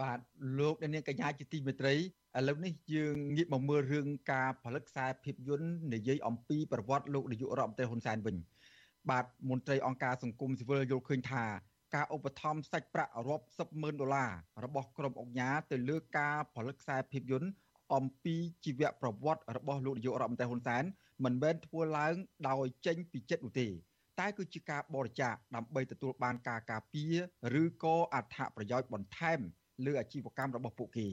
[0.01, 0.19] បាទ
[0.59, 1.99] លោកអ្នកនាងកញ្ញាជាទីមេត្រីឥ
[2.47, 8.35] ឡូវនេះយើងងាកមកមើលរឿងការផលិតខ្សែភាពយន្តនិយាយអំពីប្រវត្តិលោកនាយករដ្ឋមន្ត្រីហ៊ុនសែនវិញ
[9.09, 11.43] បាទមន្ត្រីអង្គការសង្គមស៊ីវិលយល់ឃើញថា
[11.95, 14.31] ការឧបត្ថម្ភសាច់ប្រាក់រាប់សិបម៉ឺនដុល្លារ
[14.63, 17.49] របស់ក្រុមអង្គការទៅលើការផលិតខ្សែភាពយន្ត
[17.95, 20.83] អំពីជីវប្រវត្តិរបស់លោកនាយករដ្ឋមន្ត្រីហ៊ុនសែន
[21.23, 22.15] មិនមែនធ្វើឡើង
[22.49, 23.67] ដោយចេញពីចិត្តនោះទេ
[24.19, 29.39] តែគឺជាការបរិច្ចាគដើម្បីទទួលបានការការពារឬក៏អត្ថប្រយោជន៍បន្ថែម
[29.85, 31.07] លើអាជីវកម្មរបស់ពួកគេ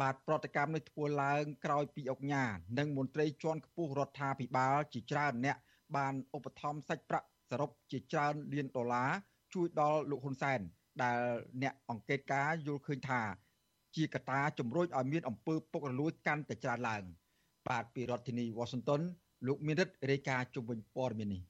[0.00, 5.56] បាទប្រតិកម្មនេះធ្វើឡើងក្រោយពីអង្គការនិងមន្ត្រីជាន់ខ្ពស់រដ្ឋាភិបាលជាច្រើនអ្នក
[5.96, 9.10] បានឧបត្ថម្ភសាច់ប្រាក់សរុបជាច្រើនលានដុល្លារ
[9.54, 10.60] ជួយដល់លោកហ៊ុនសែន
[11.02, 11.18] ដែល
[11.62, 13.20] អ្នកអង្កេតការយល់ឃើញថា
[13.96, 17.02] ជាកត្តាជំរុញឲ្យមានអំពើពុករលួយកាន់តែច្រើនឡើង
[17.68, 19.00] បាទពីរដ្ឋធានី Washington
[19.46, 21.42] លោកមានរិទ្ធរាយការណ៍ជុំវិញព័ត៌មាននេះ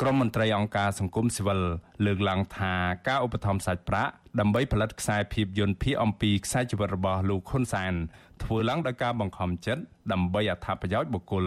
[0.00, 1.60] ក្រមមន្ត្រីអង្គការសង្គមស៊ីវិល
[2.06, 2.74] លើកឡើងថា
[3.08, 7.94] ការឧបត្ថម្ភសាច់ប្រាក់ដើម្បីផលិតខ្សែភាពយន្តភាគអំពីខ្សែជីវិតរបស់លោកហ៊ុនសែន
[8.42, 9.82] ធ្វើឡើងដោយការបង្ខំចិត្ត
[10.12, 11.46] ដើម្បីអត្ថប្រយោជន៍បុគ្គល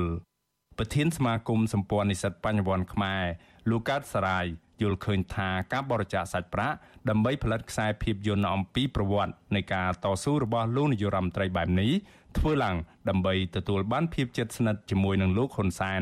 [0.78, 3.24] ប្រធានសមាគមសម្ព័ន្ធនិស្សិតបញ្ញវន្តខ្មែរ
[3.70, 4.46] លោកកើតសរាយ
[4.82, 6.76] យល់ឃើញថាការបរិច្ចាគសាច់ប្រាក់
[7.10, 11.92] ដើម្បីផលិតខ្សែភាពយន្តអំពីប្រវត្តិនៃការតស៊ូរបស់លោកនាយរដ្ឋមន្ត្រីបែបនេះ
[12.38, 12.76] ធ្វើឡើង
[13.10, 16.02] ដើម្បីទទួលបានភាពជិតស្និទ្ធជាមួយនឹងលោកហ៊ុនសែន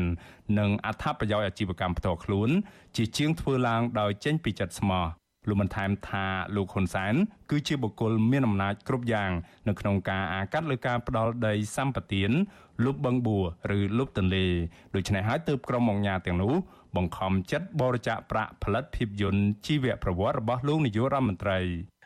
[0.58, 2.50] និងអត្ថប្រយោជន៍អាជីវកម្មផ្ទាល់ខ្លួន
[2.96, 5.06] ជាជាងធ្វើឡើងដោយចេញពីចិត្តស្មោះ
[5.48, 7.14] លោកបានថែមថាលោកហ៊ុនសែន
[7.50, 9.30] គឺជាបុគ្គលមានអំណាចគ្រប់យ៉ាង
[9.68, 12.22] នៅក្នុងការអាកាត់លើការផ្ដាល់ដីសម្បត្តិ
[12.84, 13.44] លុបបឹងបួរ
[13.78, 14.46] ឬលុបទន្លេ
[14.94, 16.52] ដូច្នេះហើយទើបក្រុមអង្គការទាំងនោះ
[16.96, 21.60] បង្ខំចិត្តបរិច្ចាគប្រាក់ផលិតភាពយន្តជីវប្រវត្តិរបស់លោកនាយករដ្ឋមន្ត្រី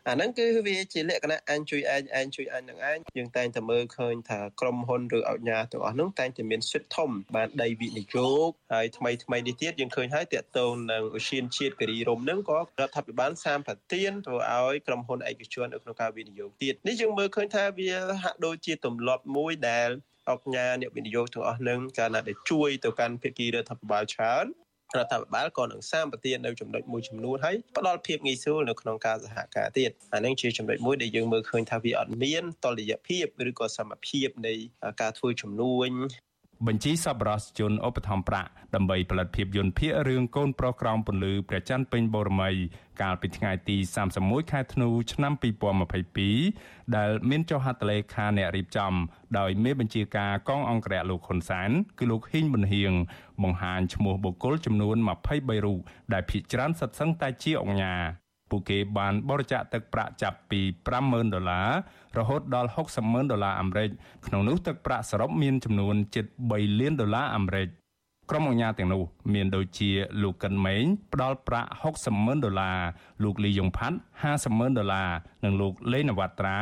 [0.08, 17.90] អាហ្នឹងគឺវាជាលក្ខណៈអញជួយឯងឯងជួយអញនឹងឯងយើងតែងតែមើលឃើញថាក្រុមហ៊ុនឬអង្គការទាំងអស់ហ្នឹងតែងតែមានសិទ្ធិធំបានដីវិនិយោគហើយថ្មីថ្មីនេះទៀតយើងឃើញហើយតាក់ទងនឹងឧស្សាហជាតិគិរីរំហ្នឹងក៏រដ្ឋាភិបាលសាមប្រទានធ្វើឲ្យក្រុមហ៊ុនឯកជននៅក្នុងការវិនិយោគទៀតនេះយើងមើលឃើញថាវា
[18.22, 19.90] ហាក់ដូចជាទម្លាប់មួយដែល
[20.30, 24.46] អង្គការអ្នកវិនិយោគទាំងអស់នឹងកាលណាដែលជួយទៅកាន់ភាគីរដ្ឋាភិបាលច្រើន
[24.96, 34.54] រដ្ឋាភិបាលក៏នឹងសាមប្រទាននៅចំណុចមួយចំនួនហើយផ្ដល់ភាពងាយស្រួលនៅក្នុងការសហការទៀតអានឹងជាចំណុចមួយដែលយើងមើលឃើញថាវាអត់មានតលយៈភាពឬក៏សមភាពនៃ
[35.00, 35.90] ការធ្វើជំនួញ
[36.66, 42.50] បញ្ជីសប្បុរសជនឧបត្ថម្ភប្រាក់ដើម្បីផលិតភាពយន្តភាគរឿងកូនប្រុសក្រោមពន្លឺព្រះច័ន្ទពេញបូរមី
[43.02, 43.76] កាលពីថ្ងៃទី
[44.14, 45.32] 31ខែធ្នូឆ្នាំ
[46.14, 48.92] 2022ដែលមានចុះហត្ថលេខាអ្នករៀបចំ
[49.38, 52.92] ដោយមេបញ្ជាការកងអង្គរៈលោកហ៊ុនសាន គឺលោកហ៊ីងប៊ុនហៀង
[53.42, 54.96] បង្ហាញឈ្មោះបុគ្គលចំនួន
[55.30, 55.80] 23រូប
[56.12, 57.94] ដែលភ ieck ច្រើនសិតសឹងតែជាអង្គញា
[58.50, 60.60] ពួកគេបានបរិច្ចាគទឹកប្រាក់ចាប់ពី
[60.98, 61.68] 50,000ដុល្លារ
[62.18, 63.88] រហូតដល់60,000ដុល្លារអាមេរិក
[64.26, 67.68] ក្នុងនោះទឹកប្រាក់សរុបមានចំនួនជិត3លានដុល្លារអាមេរិក
[68.30, 69.02] ក្រុមអង្គការទាំងនោះ
[69.34, 69.90] មានដូចជា
[70.22, 71.70] លោកកិនម៉េងផ្ដល់ប្រាក់
[72.06, 72.78] 60,000ដុល្លារ
[73.22, 73.96] លោកលីយ៉ុងផាត់
[74.38, 75.08] 50,000ដុល្លារ
[75.44, 76.58] និងលោកលេនវត្រា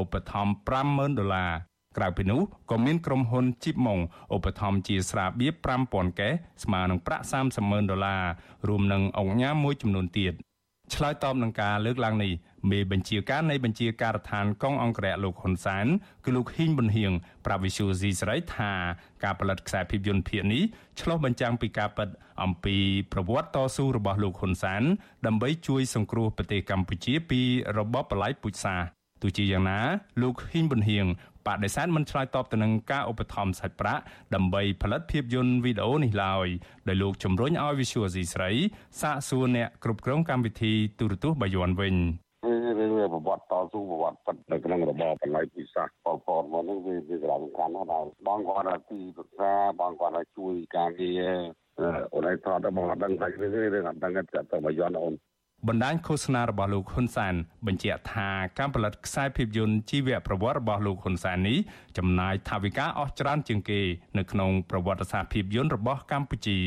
[0.00, 1.50] ឧបត្ថម្ភ50,000ដុល្លារ
[1.96, 3.98] ក្រៅពីនោះក៏មានក្រុមហ៊ុនជីបម៉ុង
[4.34, 5.52] ឧបត្ថម្ភជាស្រាបៀរ
[5.86, 6.32] 5000កេស
[6.64, 7.24] ស្មើនឹងប្រាក់
[7.58, 8.22] 30,000ដុល្លារ
[8.68, 10.34] រួមនឹងអង្គការមួយចំនួនទៀត
[10.94, 12.32] ឆ្លើយតបនឹងការលើកឡើងនេះ
[12.70, 15.86] មេបញ្ជាការនៃបញ្ជាការដ្ឋានកងអង្គរៈលោកហ៊ុនសាន
[16.24, 17.12] គឺលោកហ៊ីងប៊ុនហៀង
[17.46, 18.72] ប្រាវិសុយស៊ីស្រីថា
[19.24, 20.62] ការផលិតខ្សែភាពយន្តភាគនេះ
[21.00, 22.08] ឆ្លុះបញ្ចាំងពីការពិត
[22.42, 22.76] អំពី
[23.12, 24.82] ប្រវត្តិតស៊ូរបស់លោកហ៊ុនសាន
[25.26, 27.40] ដើម្បីជួយសង្គ្រោះប្រទេសកម្ពុជាពី
[27.78, 28.86] របបបល្ល័ង្កពូជសាសន៍
[29.22, 29.80] ទោះជាយ៉ាងណា
[30.22, 31.06] លោកហ៊ីងប៊ុនហៀង
[31.46, 34.02] បដិសេធមិនឆ្លើយតបទៅនឹងការឧបត្ថម្ភសាច់ប្រាក់
[34.34, 36.46] ដើម្បីផលិតភាពយន្តវីដេអូនេះឡើយ
[36.88, 38.50] ដោយលោកជំរុញឲ្យ Visual C ស្រី
[39.00, 41.96] សាកសួរអ្នកគ្រប់គ្រងកម្មវិធីទូរទស្សន៍បាយ័នវិញ
[42.78, 51.32] រឿងប្រវត្តិតស៊ូប្រវត្តិពិតនៅក្នុងរបបបល័យពិសាសប៉ុលពតមកនេះវាវាសំខាន់ណាស់ដែរបងគាត់ថាទីប្រឹក្សាបងគាត់ថាជួយការងារ
[52.14, 54.22] អូនឯងថតទៅបងអត់ដឹងថារឿងអត់ដឹងតែ
[54.52, 55.14] ទៅបាយ័នអូន
[55.68, 57.34] បណ្ដាញឃោសនារបស់លោកហ៊ុនសាន
[57.66, 61.58] បញ្ជាក់ថាការផលិតខ្សែភាពយន្តជីវប្រវត្តិរបស់លោកហ៊ុនសាននេះ
[61.98, 63.80] ចំណាយថវិកាអស់ច្រើនជាងគេ
[64.18, 66.58] នៅក្នុងប្រវត្តិសាស្ត្រភាពយន្តរបស់កម្ពុជា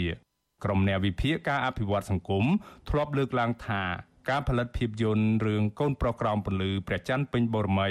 [0.64, 2.46] ក្រុមអ្នកវិភាគការអភិវឌ្ឍសង្គម
[2.90, 3.82] ធ្លាប់លើកឡើងថា
[4.29, 7.89] ការផលិតភាពយន្តរឿងកូនប្រុសក្រោមពន្លឺព្រះច័ន្ទពេញបូរមី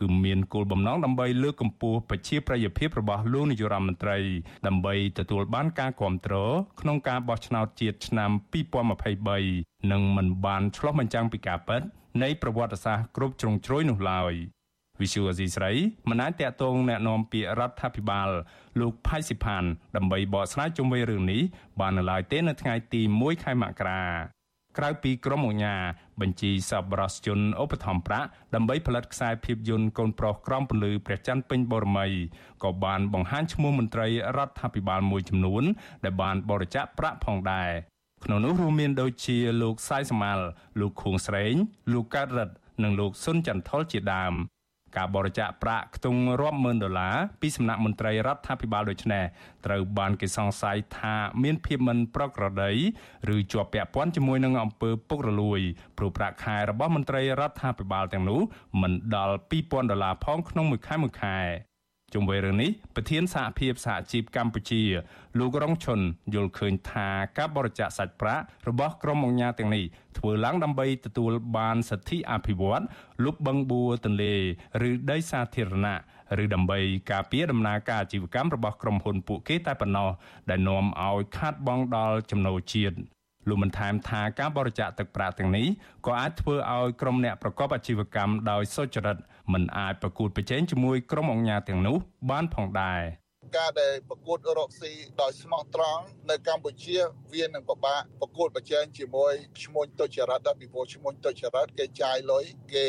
[0.00, 4.18] គឺមានគោលបំណងដើម្បីលើកកម្ពស់ប្រជាប្រិយភាពរបស់លោកនាយរដ្ឋមន្ត្រី
[4.66, 8.30] ដើម្បីទទួលបានការគ្រប់គ្រងក្នុងការបោះឆ្នោតជាតិឆ្នាំ
[9.10, 11.82] 2023និងមិនបានឆ្លោះបញ្ចាំងពីការពិត
[12.22, 14.34] នៃប្រវត្តិសាស្ត្រគ្រប់ជ្រុងជ្រោយនោះឡើយ
[15.00, 15.72] វិសុវអសីស្រី
[16.08, 18.28] មិនអាចតាក់ទងแนะនាំពាក្យរដ្ឋាភិបាល
[18.80, 19.64] លោកផៃស៊ីផាន
[19.96, 21.42] ដើម្បីបកស្រាយជុំវិញរឿងនេះ
[21.80, 24.02] បាននៅឡើយទេនៅថ្ងៃទី1ខែមករា
[24.77, 25.75] ក្រៅពីក្រុមអាជ្ញា
[26.21, 32.07] បញ្ជីសប្បុរសជនឧបត្ថម្ភប្រាក់ដើម្បីផលិតខ្សែភាពយន្តកូនប្រុសក្រំពលឺព្រះច័ន្ទពេញបូរមី
[32.63, 35.63] ក៏បានបង្ហាញឈ្មោះមន្ត្រីរដ្ឋាភិបាលមួយចំនួន
[36.03, 37.71] ដែលបានបរិច្ចាគប្រាក់ផងដែរ
[38.23, 40.45] ក្នុងនោះរួមមានដូចជាលោកសាយសមាល់
[40.79, 41.53] លោកខួងស្រេង
[41.93, 44.33] លោកកើតរិទ្ធនិងលោកសុនចន្ទថុលជាដើម
[44.95, 49.23] ការបរិច្ចាគប្រាក់ខ្ទង់រាប់ម៉ឺនដុល្លារពីសំណាក់មន្ត្រីរដ្ឋាភិបាលដូចនេះ
[49.65, 52.71] ត្រូវបានគេសង្ស័យថាមានភាពមិនប្រក្រតី
[53.35, 55.61] ឬជាប់ពាក់ព័ន្ធជាមួយនឹងអំពើពុករលួយ
[55.97, 58.41] ព្រោះប្រាក់ខែរបស់មន្ត្រីរដ្ឋាភិបាលទាំងនោះ
[58.81, 61.37] មិនដល់2000ដុល្លារផងក្នុងមួយខែមួយខែ
[62.13, 64.83] ជុំវិញរឿងនេះប្រធានសហភាពសហជីពកម្ពុជា
[65.39, 65.99] លោករងឈុន
[66.33, 69.83] យល់ឃើញថាការបរិច្ចាគសាច់ប្រាក់របស់ក្រុមអង្គការទាំងនេះ
[70.17, 72.83] ធ្វើឡើងដើម្បីទទួលបានសិទ្ធិអភិវឌ្ឍ
[73.23, 74.33] លុបបឹងបួរទន្លេ
[74.89, 75.97] ឬដីសាធារណៈ
[76.43, 76.79] ឬដើម្បី
[77.11, 80.09] ការពារដំណើរការអាជីវកម្មរបស់ក្រុមហ៊ុនពួកគេតែប៉ុណ្ណោះ
[80.49, 83.16] ដែលនាំឲ្យខាតបង់ដល់ចំណូលជាតិ
[83.49, 85.67] លោកបានថែមថាការបរិច្ចាគទឹកប្រាក់ទាំងនេះ
[86.05, 89.17] ក៏អាចធ្វើឲ្យក្រុមអ្នកប្រកបអាជីវកម្មដោយសុចរិត
[89.53, 91.97] មិនអាចប្រកួតប្រជែងជាមួយក្រុមអង្គការទាំងនោះ
[92.29, 93.01] បានផងដែរ
[93.57, 96.97] ការដែលប្រកួតរកស៊ីដោយស្មោះត្រង់នៅកម្ពុជា
[97.33, 99.33] វានឹងពិបាកប្រកួតប្រជែងជាមួយ
[99.63, 102.85] ឈ្មោះទុច្ចរិតដល់ពីព្រោះឈ្មោះទុច្ចរិតគេចាយលុយគេ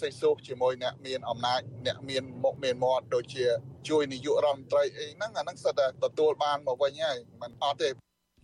[0.00, 3.46] សេះសួរជាមួយអ្នកមានអំណាចអ្នកមានមុខមានមាត់ដូចជា
[3.88, 7.88] ជួយនាយករដ្ឋមន្ត្រីអីហ្នឹងអាហ្នឹងសិតតែទទួលបានមកវិញហើយมันអត់ទេ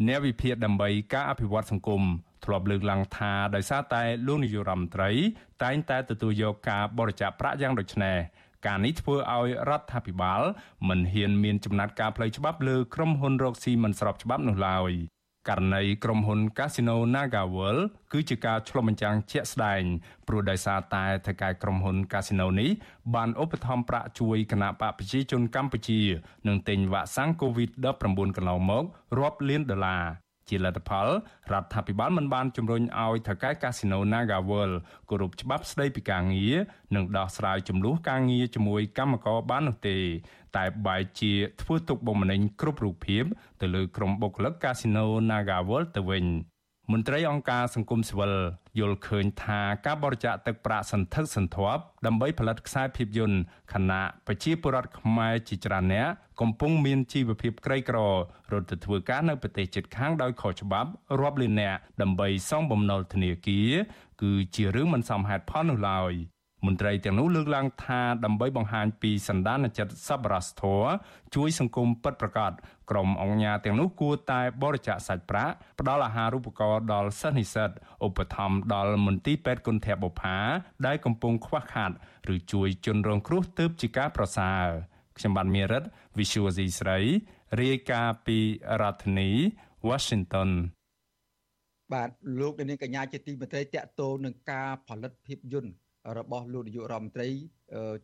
[0.06, 2.02] អ្នកវិភាគដើម្បីការអភិវឌ្ឍសង្គម
[2.44, 5.10] ធ្លាប់លើកឡើងថាដោយសារតែលោកនាយករដ្ឋមន្ត្រី
[5.62, 8.16] តែងតែទទួលយកការបរិច្ចាគប្រាក់យ៉ាងដូចនេះ
[8.66, 10.42] ការនេះធ្វើឲ្យរដ្ឋាភិបាល
[10.88, 14.92] មិនហ៊ានមានចំណាត់ការផ្លូវច្បាប់លើក្រុមហ៊ុនរកស៊ីមិនស្របច្បាប់នោះឡើយ
[15.48, 19.82] ករណីក្រុមហ៊ុន Casino NagaWorld គឺជាការឆ្លុះបញ្ចាំងជាក់ស្ដែង
[20.28, 22.70] ព្រោះដោយសារតែថៅកែក្រុមហ៊ុន Casino នេះ
[23.14, 26.00] បានឧបត្ថម្ភប្រាក់ជួយគណៈបកប្រជាជនកម្ពុជា
[26.46, 28.84] នឹងទិញវ៉ាក់សាំង COVID-19 កន្លងមក
[29.18, 30.04] រាប់លានដុល្លារ
[30.48, 31.06] ជាលទ្ធផល
[31.52, 34.76] រដ្ឋាភិបាលមិនបានជំរុញឲ្យថៅកែកាស៊ីណូ Naga World
[35.10, 36.56] គោរពច្បាប់ស្តីពីការងារ
[36.94, 39.96] និងដោះស្រាយចំនួនការងារជាមួយកម្មករបាននោះទេ
[40.56, 43.24] តែបែរជាធ្វើទុកបុកម្នេញគ្រប់រូបភាព
[43.60, 46.26] ទៅលើក្រុមបុគ្គលិកកាស៊ីណូ Naga World ទៅវិញ
[46.92, 48.34] មន្ត្រីអង្គការសង្គមស៊ីវិល
[48.78, 53.38] យល់ឃើញថាការបរិច្ចាគទឹកប្រាក់សន្ធឹកសន្ធាប់ដើម្បីផលិតខ្សែភាពយន្ត
[53.72, 56.08] ខណៈប្រជាពលរដ្ឋខ្មែរជាច្រើនអ្នក
[56.40, 57.98] កំពុងមានជីវភាពក្រីក្រ
[58.52, 63.72] រត់ទៅធ្វើការនៅប្រទេសជិតខាងដោយខុសច្បាប់រាប់លានអ្នកដើម្បីសងបំណុលធនាគារ
[64.22, 66.14] គឺជារឿងមិនសមហេតុផលនោះឡើយ
[66.66, 70.90] មន្ត្រីទាំងនោះលើកឡើងថាដើម្បីបង្ហាញពីសន្តានចិត្តសប្បុរសធម៌
[71.34, 72.52] ជួយសង្គមពិតប្រាកដ
[72.90, 77.70] ក្រុមអង្គការទាំងនោះគួរតែបរិច្ចាគសាច់ប្រាក់ផ្ដល់អាហារូបករណ៍ដល់សិស្សនិស្សិត
[78.06, 80.38] ឧបត្ថម្ភដល់មន្ទីរពេទ្យគុណធបុប្ផា
[80.86, 81.90] ដែលកំពុងខ្វះខាត
[82.34, 84.66] ឬជួយជនរងគ្រោះទើបជាការប្រសើរ
[85.18, 85.82] ខ្ញុំបានមេរិត
[86.18, 86.98] Visual C ស្រី
[87.60, 88.38] រាយការណ៍ពី
[88.80, 89.30] រដ្ឋធានី
[89.88, 90.50] Washington
[91.92, 95.72] បាទលោកនាងកញ្ញាជាទីមេត្រីតកតោនឹងការផលិតភាពយន្ត
[96.18, 97.28] របស់លោកនាយករដ្ឋមន្ត្រី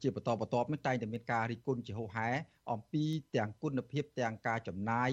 [0.02, 2.28] ជាបន្តបន្ទាប់នេះតែងតែមានការរិះគន់ជាហូរហែ
[2.72, 3.04] អំពី
[3.36, 5.10] ទាំងគុណភាពទាំងការចំណាយ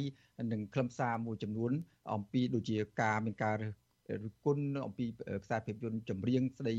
[0.51, 1.71] និងខ្លឹមសារមួយចំនួន
[2.13, 3.71] អំពីដូចជាការមានការរិះ
[4.45, 5.05] គន់អំពី
[5.43, 6.75] ខ្សែភាពយន្តចម្រៀងស្ដី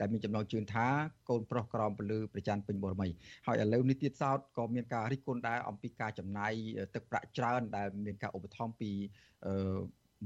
[0.00, 0.86] ដែលមានចំណងជើងថា
[1.28, 3.08] កូនប្រុសក្រមពលឺប្រច័នពេញបរមី
[3.46, 6.52] ហើយឥឡូវនេះទៀតសោតក៏មានការរិះគន់ដែរអំពីការចំណាយ
[6.94, 8.90] ទឹកប្រាក់ច្រើនដែលមានការឧបត្ថម្ភពី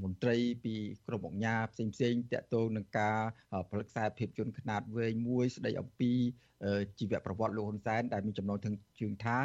[0.03, 0.75] មន្ត្រីពី
[1.07, 3.19] ក្រមអង្គការផ្សេងផ្សេងតកតងនឹងការ
[3.71, 6.13] ផលិតខ្សែភាពយន្តខ្នាតវែងមួយស្ដីអំពី
[6.99, 8.59] ជីវប្រវត្តិលោកហ៊ុនសែនដែលមានចំណង
[9.01, 9.39] ជើងថា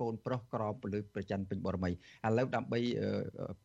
[0.00, 1.94] កូនប្រុសក្រមពលិប្រច័នពេញបរមីឥ
[2.38, 2.80] ឡូវដើម្បី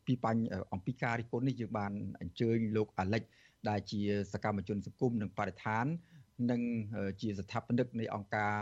[0.06, 0.40] ពីបញ្ញ
[0.72, 3.22] អំពីការរិះគន់នេះយើងបានអញ្ជើញលោកអាលិច
[3.68, 4.00] ដែលជា
[4.32, 5.86] សកម្មជនសង្គមនិងបរិស្ថាន
[6.50, 6.60] និង
[7.20, 8.54] ជាស្ថាបនិកនៃអង្គការ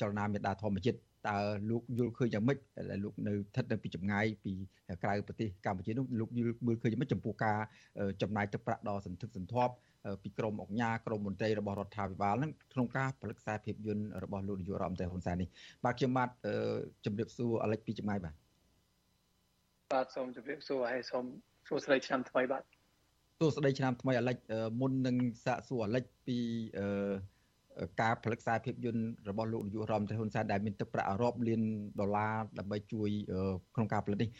[0.00, 0.98] ចលនាមេដាធម្មជាតិ
[1.28, 1.38] តើ
[1.70, 2.58] លោកយល់ឃើញយ៉ាងម៉េច
[2.90, 4.52] ដែលលោកនៅស្ថិតនៅពីចម្ងាយពី
[5.02, 7.58] ក្រៅប្រទេសកម្ពុជានោះលោកយល់មើលឃើញយ៉ាងម៉េចចំពោះការ
[8.22, 9.72] ចំណាយទឹកប្រាក់ដ៏សន្ធឹកសន្ធាប់
[10.22, 15.48] ពីក្រមអង្គការក្រមមន្ត្រីរបស់រដ្ឋាភិបាលហ្នឹងក្នុងការផលិតខ្សែភាពយន្តរបស់លោកនាយករដ្ឋមន្ត្រីហ៊ុនសែននេះ
[15.84, 16.30] បាទខ្ញុំបាទ
[17.04, 18.34] ជំរាបសួរអាលិចពីចម្ងាយបាទ
[19.92, 21.24] បាទសូមជម្រាបសួរហើយសូម
[21.68, 22.62] សួស្តីឆ្នាំថ្មីបាទ
[23.40, 24.36] សួស្តីឆ្នាំថ្មីអាលិច
[24.80, 26.38] មុននឹងសាកសួរអាលិចពី
[26.78, 26.86] អឺ
[28.00, 31.62] ការផលិតខ្សែភាពយន្តរបស់លោកនាយករដ្ឋមន្ត្រីហ៊ុនសែនដែលមានទឹកប្រាក់រាប់លាន
[32.00, 33.10] ដុល្លារដើម្បីជួយ
[33.74, 34.30] ក្នុងការផលិតនេះ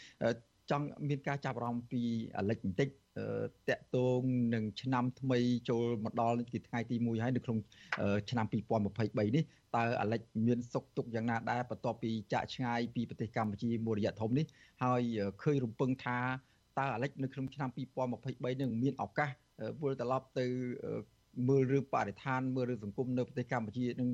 [0.71, 2.01] ចង់មានការចាប់អារម្មណ៍ពី
[2.37, 2.87] អាលិចបន្តិច
[3.69, 4.21] តកតង
[4.53, 7.57] នឹងឆ្នាំថ្មីចូលមកដល់ជាថ្ងៃទី1ហើយនៅក្នុង
[8.29, 9.43] ឆ្នាំ2023នេះ
[9.75, 14.45] តើអាលិចមានសុខទុក្ខយ៉ាងណាដែរបន្ទាប់ពីចាក់ឆ្ងាយពីប្រទេសកម្ពុជាមួយរយៈធំនេះ
[14.83, 15.01] ហើយ
[15.43, 16.17] ឃើញរំពឹងថា
[16.79, 17.69] តើអាលិចនៅក្នុងឆ្នាំ
[18.15, 19.29] 2023នឹងមានឱកាស
[19.81, 20.45] វិលត្រឡប់ទៅ
[21.49, 24.09] មើលរឿងបរិស្ថានមើលរឿងសង្គមនៅប្រទេសកម្ពុជានឹង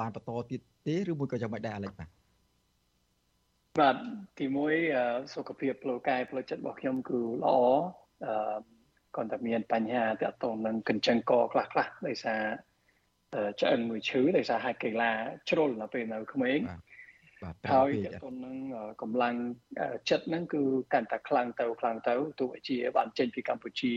[0.00, 2.08] បានបន្តទៀតទេឬមួយក៏យ៉ាងម៉េចដែរអាលិចបាទ
[3.80, 3.96] បាទ
[4.38, 4.74] ទីមួយ
[5.34, 7.52] សុខភាពផ្លូវកាយផ្លូវចិត្តរបស់ខ្ញុំគឺល្អ
[8.26, 8.58] អឺ
[9.16, 12.42] គាត់តែមានបញ្ហាតាក់ទងនឹងកញ្ចឹងកខ្លះខ្លះដោយសារ
[13.60, 15.10] ឆ្អឹងមួយឈឺដោយសារហាត់កីឡា
[15.48, 16.58] ជ្រុលនៅពេលនៅក្មេង
[17.42, 18.56] បាទហើយតាក់ទងនឹង
[19.02, 19.34] កម្លាំង
[20.10, 23.94] ចិត្តហ្នឹងគឺកាន់តែខ្លាំងទៅខ្លាំងទៅទោះជាបានចេញពីកម្ពុជា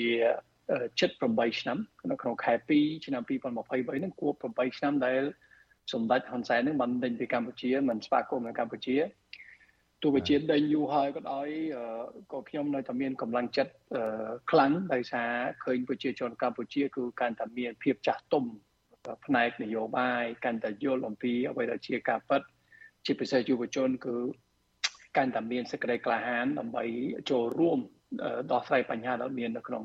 [0.99, 1.77] ជិត8ឆ្នាំ
[2.11, 5.21] នៅក្នុងខែ2ឆ្នាំ2023ហ្នឹងគួប8ឆ្នាំដែល
[5.93, 8.95] សម្ដេចហ៊ុនសែននឹងបានដេញពីកម្ពុជាមិនស្វាគមន៍នៅកម្ពុជា
[10.05, 11.47] ទោះបីជាដេញយូរហើយក៏ដោយ
[12.33, 13.73] ក៏ខ្ញុំនៅតែមានកម្លាំងចិត្ត
[14.51, 15.31] ខ្លាំងដោយសារ
[15.63, 18.45] ឃើញប្រជាជនកម្ពុជាគឺកាន់តែមានភាពចាស់ទុំ
[19.25, 22.41] ផ្នែកនយោបាយកាន់តែយល់អំពីអ្វីដែលជាការពិត
[23.05, 24.15] ជាពិសេសយុវជនគឺ
[25.17, 26.83] កាន់តែមានសេចក្តីក្លាហានដើម្បី
[27.29, 27.79] ចូលរួម
[28.51, 29.83] ដោះស្រាយបញ្ហាដែលមាននៅក្នុង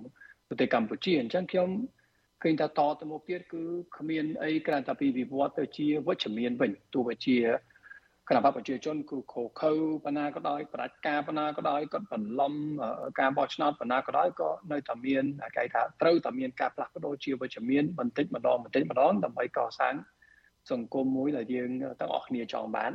[0.49, 1.69] ប្រទេសកម្ពុជាអញ្ចឹងខ្ញុំ
[2.43, 3.63] ឃើញថាតទៅមុខទៀតគឺ
[3.97, 7.39] គ្មានអីក្រៅតែពីវិវត្តទៅជាវិជ្ជមានវិញទោះបីជា
[8.33, 9.73] គណៈបព្វប្រជាជនគឺខូខើ
[10.05, 12.55] បណ្ណាក៏ដោយប្រាច់ការបណ្ណាក៏ដោយគាត់បន្លំ
[13.21, 15.25] ការបោះឆ្នោតបណ្ណាក៏ដោយក៏នៅតែមាន
[15.57, 19.95] គេថាត្រូវតែមានការផ្លាស់ប្ដូរជាវិជ្ជមានបន្តិចម្ដងបន្តិចម្ដងដើម្បីកសាង
[20.71, 22.93] សង្គមមួយដែលយើងទាំងអស់គ្នាចង់បាន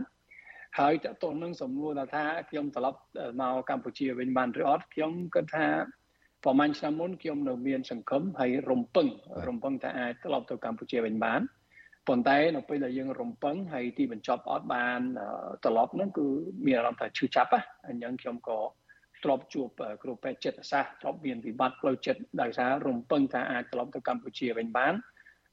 [0.80, 3.00] ហើយតើតោះនឹងសំណួរថាខ្ញុំត្រឡប់
[3.42, 5.68] មកកម្ពុជាវិញបានឬអត់ខ្ញុំគិតថា
[6.44, 9.08] ប្រហែលឆ្នាំមុនខ្ញុំនៅមានសង្ឃឹមហើយរំពឹង
[9.48, 11.42] រំពឹងថាអាចត្រឡប់ទៅកម្ពុជាវិញបាន
[12.08, 15.00] ប៉ុន្តែនៅពេលដែលយើងរំពឹងហើយទីបញ្ចប់អត់បាន
[15.64, 16.28] ត្រឡប់ហ្នឹងគឺ
[16.66, 18.60] មានអារម្មណ៍ថាឈឺចាប់ណាអញ្ចឹងខ្ញុំក៏
[19.24, 19.68] ធ្លាប់ជួប
[20.04, 24.94] គ្រូពេទ្យចិត្តសាស្ត្រធ្លាប់មានវិបត្តិផ្លូវចិត្តដោយសាររំពឹងថាអាចត្រឡប់ទៅកម្ពុជាវិញបាន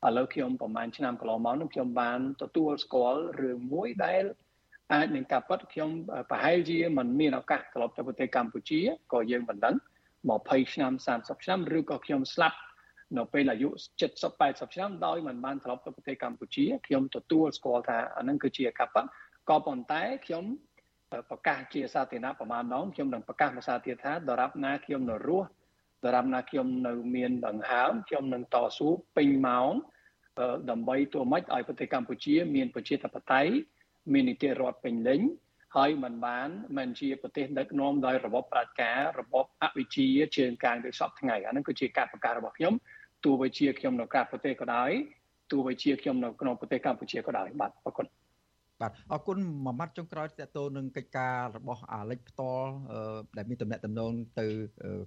[0.07, 4.25] ឥឡូវខ្ញុំប្រហែលឆ្នាំកន្លងមកនោះខ្ញុំបានទទួលស្គាល់រឿងមួយដែល
[4.93, 5.91] អាចនឹងការពិតខ្ញុំ
[6.31, 8.81] ប្រហែលជាមិនមានឱកាសត្រឡប់ទៅប្រទេសកម្ពុជា
[9.13, 9.75] ក៏យើងមិនដឹង
[10.25, 12.57] 20ឆ្នាំ30ឆ្នាំឬក៏ខ្ញុំស្លាប់
[13.19, 13.69] នៅពេលអាយុ
[14.01, 18.97] 70 80ឆ្នាំដោយមិនបានត្រឡប់ទៅប្រទេសកម្ពុជាខ្ញុំទទួលស្គាល់ថាអានឹងគឺជាកប
[19.49, 20.45] ក៏ប៉ុន្តែខ្ញុំ
[21.31, 25.49] ប្រកាសជាសាធារណៈប្រមាណម៉ោងខ្ញុំនឹងប្រកាសមកសាធារណៈថាដរាបណាខ្ញុំនៅរស់
[26.05, 29.73] ដរាបណាខ្ញុំនៅមានដង្ហើមខ្ញុំនឹងតស៊ូពេញម៉ោង
[30.71, 33.53] ដើម្បីទូម៉េចឲ្យប្រទេសកម្ពុជា មានប្រជាធិបតេយ្យ
[34.13, 35.21] មាននីតិរដ្ឋពេញលេញ
[35.77, 42.75] ហើយមិនបានមិនជាប្រទេសដឹកនាំដោយរបបប្រជាការរបបអវិជ្ជាជើងកາງដូចសពថ្ងៃអានឹងគឺជាការប្រកាសរបស់ខ្ញុំ
[43.25, 44.91] ទោះបីជាខ្ញុំនៅក្រៅប្រទេសក៏ដោយ
[45.51, 48.07] ទោះបីជាខ្ញុំនៅក្នុងប្រទេសកម្ពុជាក៏ដោយបាទអរគុណ
[48.81, 52.71] បាទអរគុណមួយម៉ាត់ចុងក្រោយតទៅនឹងកិច្ចការរបស់អាលិចផ្ទាល់
[53.37, 54.47] ដែលមានតំណែងតំណងទៅ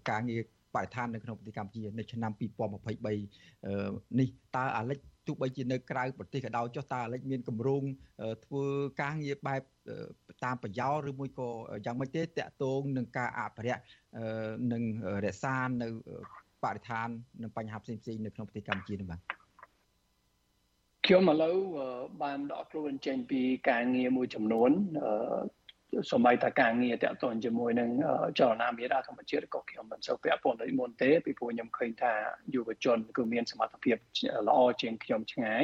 [0.09, 0.41] ការងារ
[0.75, 7.83] បរិស្ថាននៅក្នុងប្រទេសកម្ពុជានៅឆ្នាំ2023នេះតើអាលិចទោះបីជានៅក្រៅប្រទេសក៏ដោយចុះតើអាលិចមានគម្រោង
[8.45, 8.65] ធ្វើ
[9.01, 9.61] ការងារបែប
[10.43, 11.49] តាមប្រយោលឬមួយក៏
[11.85, 13.81] យ៉ាងម៉េចទេតកតងនឹងការអភិរក្ស
[14.71, 14.83] និង
[15.25, 15.87] រក្សានៅ
[16.65, 17.07] បរិស្ថាន
[17.43, 19.19] និងបញ្ហាផ្សេងៗនៅក្នុងប្រទេសកម្ពុជានេះបាទ
[21.05, 21.55] ខ្ញុំឥឡូវ
[22.23, 24.71] បានដកខ្លួនចេញពីការងារមួយចំនួន
[26.11, 27.89] សម្បីតែការងារតាក់ទងជាមួយនឹង
[28.39, 32.13] ចលនាមេដាធម្មជាតិក៏ខ្ញុំមិនសូវពាក់ព័ន្ធដូចមុនទេពីព្រោះខ្ញុំឃើញថា
[32.53, 33.97] យុវជនគឺមានសមត្ថភាព
[34.47, 35.63] ល្អជាងខ្ញុំឆ្ងាយ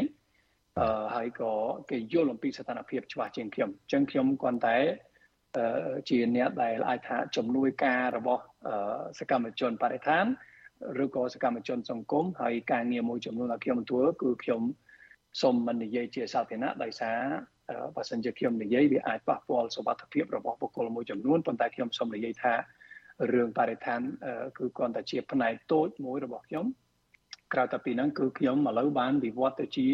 [0.80, 1.54] អឺហើយក៏
[1.90, 4.78] គេយល់អំពីស្ថានភាពច្បាស់ជាងខ្ញុំអញ្ចឹងខ្ញុំគ្រាន់តែ
[6.10, 8.44] ជាអ្នកដែលអាចថាជំនួយការរបស់
[9.20, 10.26] សកម្មជនបរិស្ថាន
[11.04, 14.62] ឬក៏សកម្មជនសង្គមហើយការងារមួយចំនួនដែលខ្ញុំធ្វើគឺខ្ញុំ
[15.42, 17.18] សូមមិននិយាយជាសាធារណៈដោយសារ
[17.96, 22.54] បើសិនជាខ្ញុំនិយាយវាអាចប៉ះពាល់សុវត្ថិភាពរបស់បុគ្គលមួយចំនួនប៉ុន្តែខ្ញុំសូមនិយាយថា
[23.34, 24.02] រឿងបរិស្ថាន
[24.58, 26.66] គឺគ្រាន់តែជាផ្នែកតូចមួយរបស់ខ្ញុំ
[27.54, 29.88] ក្រៅតែពីហ្នឹងគឺខ្ញុំឥឡូវបានវិវត្តទៅជា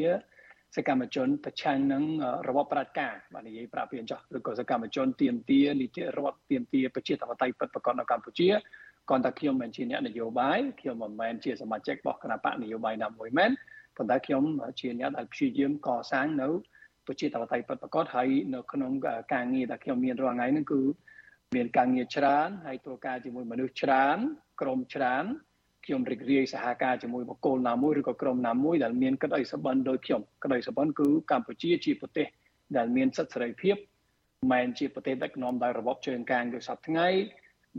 [0.76, 2.04] សកម្មជនប្រឆាំងនឹង
[2.48, 8.48] របបប្រជាការបាននិយាយប្រាប់ពីអញ្ចឹងឬក៏សកម្មជនទៀមទានីតិរដ្ឋទៀមទាប្រជាធិបតេយ្យពិតប្រាកដនៅកម្ពុជា
[9.10, 13.52] គ្រាន់តែខ្ញុំមិនជាអ្នកនយោបាយខ្ញុំមិនមែនជាសមាជិករបស់គណៈបកនយោបាយណាមួយមែន
[13.98, 14.44] ប៉ុន្តែខ្ញុំ
[14.80, 16.48] ជាអ្នកដែលព្យាយាមកសាងនៅ
[17.08, 18.92] ប្រជាធិបតេយ្យពិតប្រាកដហើយនៅក្នុង
[19.34, 20.82] ការងារដែលខ្ញុំមានរាល់ថ្ងៃហ្នឹងគឺ
[21.56, 24.18] មានការងារច្រើនហើយធ្វើការជាមួយមនុស្សច្រើន
[24.62, 25.26] ក្រុមច្រើន
[25.86, 32.28] ខ្ញុំរីករាយសហការជាមួយបុគ្គលណាមួយឬក៏ក្រុមណាមួយដែលមានក្តីសបិនដូចខ្ញុំក្តីសបិនគឺកម្ពុជាជាប្រទេស
[32.78, 33.76] ដែលមានសិទ្ធិសេរីភាព
[34.52, 37.08] មិនជាប្រទេសដឹកនាំដោយរបបជើងកាងដូចសពថ្ងៃ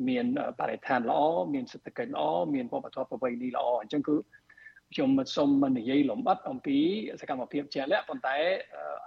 [0.09, 0.27] មាន
[0.61, 1.21] បរិស្ថានល្អ
[1.55, 4.17] មានសេដ្ឋកិច្ចល្អមានវប្បធម៌ប្រពៃណីល្អអញ្ចឹងគឺ
[4.93, 6.79] ខ្ញុំមិនសូមមិននិយាយលំអិតអំពី
[7.21, 8.37] សកម្មភាពជាក់លាក់ប៉ុន្តែ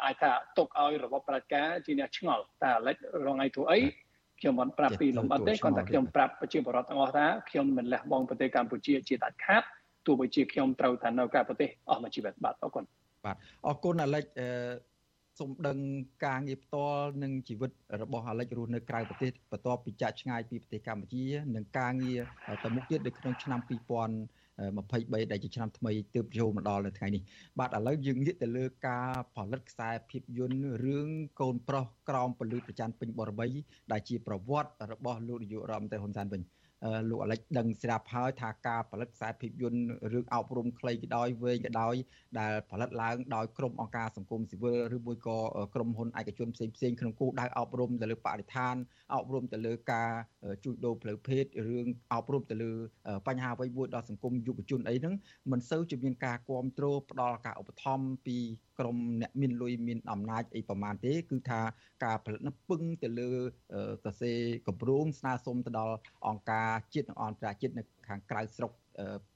[0.04, 3.80] អាចថាទុកឲ្យរបបប្រជាការជាអ្នកឆ្ងល់តែអាលិចរងថ្ងៃធ្វើអី
[4.39, 9.63] ខ្ញុំមិនប្រាប់ពីលំអិតទេគាត់តែខ្ញុំប្រាប់ប្រជាពលរដ្ឋទាំងអស់ថាខ្ញុំមិនលះបង់ប្រទេសកម្ពុជាជាដាច់ខាត
[10.06, 12.84] ទោះបីជាខ្ញុំត្រូវតែនៅក្រៅប្រទេសអស់មួយជីវិតបាទអរគុណ
[13.25, 13.36] បាទ
[13.67, 14.23] អរគុណអាលិច
[15.39, 15.77] សូមដឹង
[16.25, 21.23] ការងារផ្ទាល់និងជីវិតរបស់អាលិចរស់នៅក្រៅប្រទេសបន្ទាប់ពីចាក់ឆ្ងាយពីប្រទេសកម្ពុជា
[21.55, 22.21] និងការងារ
[22.63, 23.71] ទៅមុខទៀតនៅក្នុងឆ្នាំ2000
[24.59, 27.21] 23ដែលជាឆ្នាំថ្មីទើបចូលមកដល់នៅថ្ងៃនេះ
[27.59, 31.07] បាទឥឡូវយើងងាកទៅលើការផលិតខ្សែភាពយន្តរឿង
[31.41, 33.47] កូនប្រុសក្រោមពលឺប្រច័នពេញបរមី
[33.91, 36.41] ដែលជាប្រវត្តិរបស់លោកនាយករដ្ឋមន្ត្រីហ៊ុនសែនវិញ
[37.09, 39.81] លោកអាលិចដឹងស្រាប់ហើយថាការផលិតខ្សែភាពយន្ត
[40.13, 41.95] រឿងអប់រំខ្លីក៏ដោយវែងក៏ដោយ
[42.39, 45.39] ដែលផលិតឡើងដោយក្រុមអង្គការសង្គមស៊ីវិលឬមួយក៏
[45.75, 48.75] ក្រុមហ៊ុនឯកជនផ្សេងផ្សេងក្នុងគោលដៅអប់រំទៅលើបរិស្ថាន
[49.15, 50.11] អប់រំទៅលើការ
[50.63, 52.71] ជួញដូរផ្លូវភេទរឿងអប់រំទៅលើ
[53.27, 55.13] បញ្ហាអ្វីមួយដល់សង្គមយុវជនអីហ្នឹង
[55.51, 58.37] មិនសូវជាមានការគ្រប់គ្រងផ្ដល់ការឧបត្ថម្ភពី
[58.81, 61.59] ក្រុមអ្នកមានលុយមានអំណាចអីប្រមាណទេ គឺថា
[62.03, 63.29] ការផលិតនោះពឹងទៅលើ
[64.03, 65.95] សរសេរកម្រោងស្នើសុំទៅដល់
[66.27, 68.71] អង្គការជាតិនិងអន្តរជាតិនៅខាងក្រៅស្រុក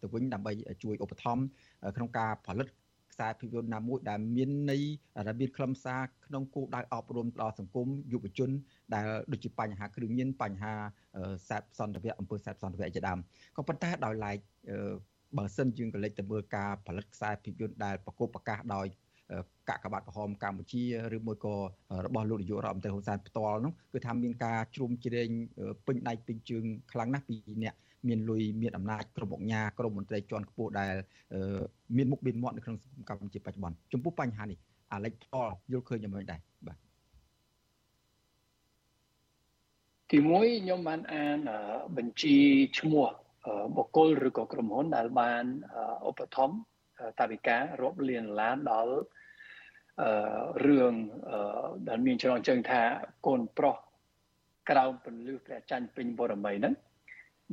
[0.01, 0.51] ទៅវិញដើម្បី
[0.83, 1.43] ជួយឧបត្ថម្ភ
[1.95, 2.67] ក្នុងការផលិត
[3.13, 4.83] ខ្សែភាពយន្តណាមួយដែលមានន័យ
[5.27, 8.49] ដែលមានខ្លឹមសារក្នុងគោលដៅអប់រំដល់សង្គមយុវជន
[8.93, 10.73] ដែលដូចជាបញ្ហាគ្រឿងញៀនបញ្ហា
[11.49, 13.19] សែបសន្តិវៈអំពើសែបសន្តិវៈជាដើម
[13.55, 14.37] ក៏ប៉ុន្តែដោយឡែក
[15.37, 18.87] បើសិនយើងក៏លេចទៅមើលការផលិតខ្សែភាពយន្តដែលប្រកបប្រកាសដោយ
[19.69, 20.83] កាកបាទក្រហមកម្ពុជា
[21.15, 21.55] ឬមួយក៏
[22.05, 25.29] របស់លោកនាយករដ្ឋមន្ត្រីហ៊ុនសែនផ្ទាល់នោះគឺថាមានការជ្រុំជ្រែង
[25.87, 27.75] ពេញដៃពេញជើងខ្លាំងណាស់ពីអ្នក
[28.07, 30.93] មានលុយមានអំណាចក្រុមអង្គការក្រុមមន្ត្រីជាន់ខ្ពស់ដែល
[31.97, 34.57] មានមុខមានមាត់នៅក្នុងសង្គមកម្ពុជាបច្ចុប្បន្នចំពោះបញ្ហានេះ
[34.93, 36.77] អាលិចផ្ទាល់យល់ឃើញយ៉ាងម៉េចដែរបាទ
[40.11, 41.39] ទីមួយខ្ញុំបានអាន
[41.97, 42.35] បញ្ជី
[42.79, 43.07] ឈ្មោះ
[43.75, 45.43] បុគ្គលឬក៏ក្រុមហ៊ុនដែលបាន
[46.09, 46.57] ឧបត្ថម្ភ
[47.19, 48.95] តាវិការរាប់លានដុល្លារដល់
[50.01, 50.09] អឺ
[50.65, 50.93] រឿង
[51.89, 52.81] ដែលមានច្រើនជើងថា
[53.27, 53.75] កូនប្រុស
[54.69, 56.73] ក្រៅពលឺព្រះច័ន្ទពេញបរមីហ្នឹង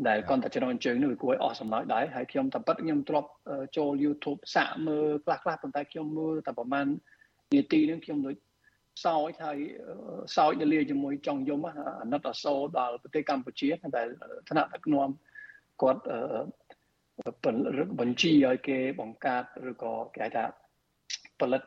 [0.08, 3.24] ដែលគាត់តែច្រើនជើងនោះវាគួរឲ្យអស់សំណើចដែរហើយខ្ញុំតែប៉ិតខ្ញុំទ្រប
[3.76, 6.86] ចូល YouTube សាកមើលខ្លះខ្លះប៉ុន្តែខ្ញុំមើលតែប្រហែល
[7.54, 8.36] នាទីហ្នឹងខ្ញុំដូច
[9.04, 9.58] សោចហើយ
[10.36, 11.60] សោចទៅលាជាមួយចង់យំ
[12.02, 14.06] អាណិតអសូរដល់ប្រទេសកម្ពុជាដែល
[14.48, 15.08] ថ្នាក់ដឹកនាំ
[15.82, 16.02] គាត់
[18.00, 20.44] បញ្ជីឲ្យគេបង្កើតឬក៏គេហៅថា
[21.40, 21.62] ផលិត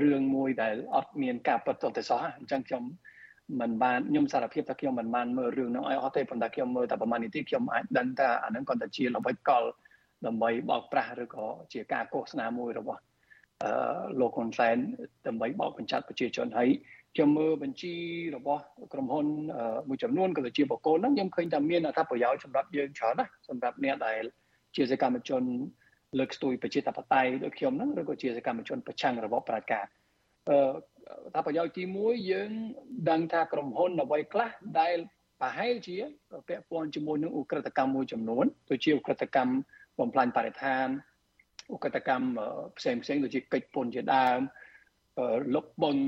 [0.00, 2.84] រឿងមួយដែលអត់មានការពិតទៅសោះអញ្ចឹងខ្ញុំ
[3.60, 9.64] មិនបានខ្ញុំសារភាពថាខ្ញុំមិនបានមើលរឿងនោះឲ្យអត់ទេប៉ុន្តែខ្ញុំមើលតែប្រហែលនាទីខ្ញុំអាចដឹងថាអានឹងគាត់តែជាល្បិចកល
[10.26, 13.00] ដើម្បីបោកប្រាស់ឬក៏ជាការកោសនាមួយរបស់
[13.62, 13.72] អឺ
[14.20, 14.76] លោកហ៊ុនសែន
[15.26, 16.68] ដើម្បីបោកបញ្ឆាត់ប្រជាជនហើយ
[17.14, 17.94] ខ្ញុំមើលបញ្ជី
[18.36, 18.62] របស់
[18.92, 19.26] ក្រុមហ៊ុន
[19.88, 24.22] មួយចំនួនក៏ដូចជាបកគោហ្នឹងខ្ញុំឃើញថាមានអត្ថប្រយោជន៍សម្រាប់យើងច្រើនណាស់សម្រាប់អ្នកដែល
[24.76, 25.42] ជាសកម្មជន
[26.18, 29.84] លើកស្ទួយប្រជាធិបតេយ្យដូចខ្ញុំហ្នឹងឬក៏ជាសកម្មជនប្រឆាំងរបបប្រជាការ
[30.48, 30.58] អឺ
[31.34, 32.50] ថាប្រយោជន៍ទី1យើង
[33.10, 34.50] ដឹងថាក្រុមហ៊ុនអ្វីខ្លះ
[34.80, 34.96] ដែល
[35.40, 35.96] ប្រហែលជា
[36.48, 39.52] ពាក់ព័ន្ធជាមួយនឹងឧក្រិដ្ឋកម្មមួយចំនួនដូចជាឧក្រិដ្ឋកម្ម
[39.98, 40.86] បំផ្លាញបរិស្ថាន
[41.74, 42.26] ឧក្រិដ្ឋកម្ម
[42.78, 44.38] ផ្សេងផ្សេងដូចជាកិច្ចពន្ធជាដើម
[45.54, 46.02] លុបបង្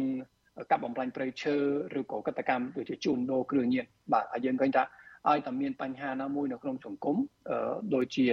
[0.70, 1.56] កាប់បំផ្លាញព្រៃឈើ
[1.98, 4.82] ឬក៏កតកម្មដូចជាជួញដូរគ្រឿងញៀនបាទហើយយើងឃើញថា
[5.28, 7.16] ឲ្យតែមានបញ្ហាណាមួយនៅក្នុងសង្គម
[7.94, 8.26] ដូចជា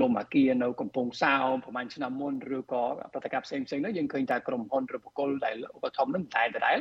[0.00, 2.82] លំអាគារនៅកំពង់សោមប្រហែលឆ្នាំមុនឬក៏
[3.12, 6.72] ប្រតិកម្មផ្សេងផ្សេងនោះយើងឃើញថាក្រុមហ៊ុនឬបុគ្គលដែលឧបត្ថម្ភនឹងតែតែ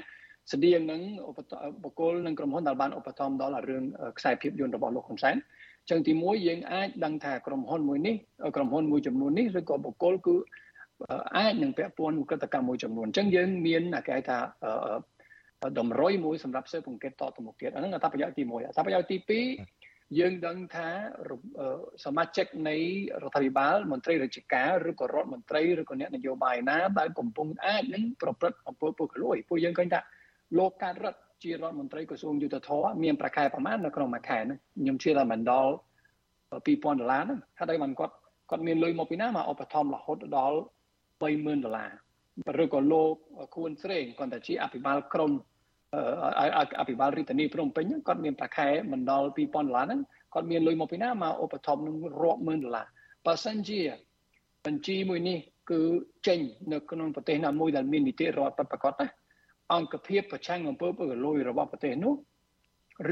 [0.52, 1.02] ស្តៀងនឹង
[1.84, 3.84] បុគ្គលនិងក្រុមហ៊ុនដែលបានឧបត្ថម្ភដល់រឿង
[4.18, 5.36] ខ្សែភាពយន្តរបស់លោកហ៊ុនសែន
[5.90, 8.16] ចឹងទីមួយយើងអាចដឹងថាក្រុមហ៊ុនមួយនេះ
[8.56, 10.36] ក្រុមហ៊ុនមួយចំនួននេះឬក៏បុគ្គលគឺ
[11.38, 14.38] អាចនឹងពាក់ព័ន្ធនឹងក្រតកម្មមួយចំនួនអញ្ចឹងយើងមានគេហៅថា
[15.80, 20.90] តម្រុយមួយសម្រាប់ស៊ើបអង្កេតតទៅមុខទៀតអាហ្នឹងអត្ថប្រយោជន៍ទី1អត្ថប្រយោជន៍ទី2យើងដឹងថា
[22.06, 22.76] សមាជិកនៃ
[23.24, 30.00] រដ្ឋាភិបាលមន្ត្រីរាជការឬក៏រដ្ឋមន្ត្រីឬក៏អ្នកនយោបាយណាដែលកំពុងអាចនឹងប្រព្រឹត្តអំពើពុករលួយពួកយើងឃើញថា
[30.58, 35.72] លោកកើតរដ្ឋជារដ្ឋមន្ត្រីក្រសួងយុទ្ធភ័ពមានប្រខែប្រមាណនៅក្នុងមួយខែហ្នឹងខ្ញុំជឿថាមិនដល់
[36.56, 38.14] 2000ដុល្លារហ្នឹងថាដោយមិនគាត់
[38.50, 40.58] គាត់មានលុយមកពីណាមកឧបត្ថម្ភរហូតដល់
[41.22, 41.92] 30000ដុល្លារ
[42.64, 43.14] ឬក៏លោក
[43.56, 45.32] ខួនស្រេងគាត់តែជាអភិបាលក្រម
[46.80, 50.00] អភិបាលរាជធានីភ្នំពេញគាត់មានប្រាក់ខែមិនដល់2000ដុល្លារហ្នឹង
[50.34, 52.86] គាត់មានលុយមកពីណាមកឧបត្ថម្ភនឹងរាប់ម៉ឺនដុល្លារ
[53.26, 53.82] បើសិនជា
[54.66, 55.38] បញ្ជីមួយនេះ
[55.72, 55.82] គឺ
[56.28, 56.40] ចេញ
[56.72, 59.08] នៅក្នុងប្រទេសណាមួយដែលមាននីតិរដ្ឋពិតប្រាកដណា
[59.74, 62.14] អង្គភាពប្រឆាំងអំពើពុករលួយរបស់ប្រទេសនោះ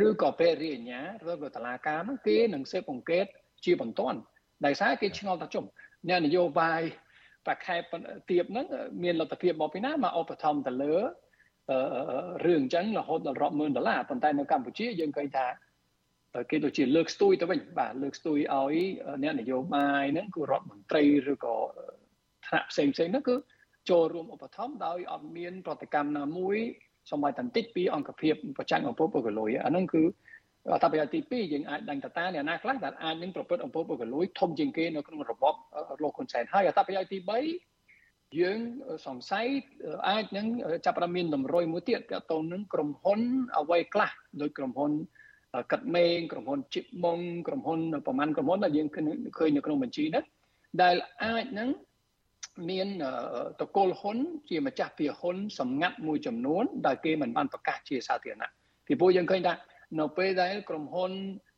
[0.06, 3.26] ឬក៏ពេលរាជអាជ្ញាឬក៏តឡាការនោះគេនឹងស៊ើបអង្កេត
[3.66, 4.18] ជាបន្ទាន់
[4.66, 5.66] ដោយសារគេឆ្ងល់ថាជុំ
[6.10, 6.82] អ្នកនយោបាយ
[7.48, 7.76] ប្រខែ
[8.30, 8.66] ទៀបហ្នឹង
[9.04, 10.96] មានលទ្ធភាពមកពីណាមកឧបត្ថម្ភទៅលើ
[12.46, 15.48] រឿងអញ្ចឹងរហូតដល់រាប់ម៉ឺនដុល្លារប៉ុន្តែនៅកម្ពុជាយើងឃើញថា
[16.50, 18.76] គេដូចជាលើកស្ទួយទៅវិញបាទលើកស្ទួយឲ្យ
[19.24, 21.56] អ្នកនយោបាយហ្នឹងគឺរដ្ឋមន្ត្រីឬក៏
[22.48, 23.36] ថ្នាក់ផ្សេងផ្សេងហ្នឹងគឺ
[23.90, 26.58] ចូលរួមឧបត្ថម្ភដោយអត់មានប្រតិកម្មណាមួយ
[27.12, 30.25] សម័យតន្តិចពីអង្គភាពប្រចាំអង្គពុពុកលុយអាហ្នឹងគឺអ
[30.74, 35.54] ត្ថប្រយោជន៍ទី2យើងអាចដឹងតតាអ្នកណាខ្លះដែលអាចនឹងប្រព្រឹត្តអំពើពុករលួយធំជាងគេនៅក្នុងរបប
[36.04, 37.20] លោកហ៊ុនសែនហើយអត្ថប្រយោជន៍ទី
[37.78, 38.60] 3យើង
[39.06, 39.48] សង្ស័យ
[40.10, 40.48] អាចនឹង
[40.86, 43.20] ចាប់ផ្ដើមមានតម្រុយមួយទៀតទាក់ទងនឹងក្រុមហ៊ុន
[43.60, 44.12] អ្វីខ្លះ
[44.42, 44.92] ដោយក្រុមហ៊ុន
[45.72, 50.24] កាត់មេងក្រុមហ៊ុនជីបម៉ុងក្រុមហ៊ុនប្រមាណក្រុមហ៊ុនដែលយើងឃើញនៅក្នុងបញ្ជីនោះ
[50.82, 51.70] ដែលអាចនឹង
[52.70, 52.88] មាន
[53.62, 54.18] តកូលហ៊ុន
[54.50, 58.50] ជាម្ចាស់ភាគហ៊ុនសម្ងាត់មួយចំនួនដែលគេមិនបានប្រកាសជាសាធារណៈ
[58.88, 59.54] ពីព្រោះយើងឃើញថា
[60.00, 61.12] នៅពេលដែលក្រុមហ៊ុន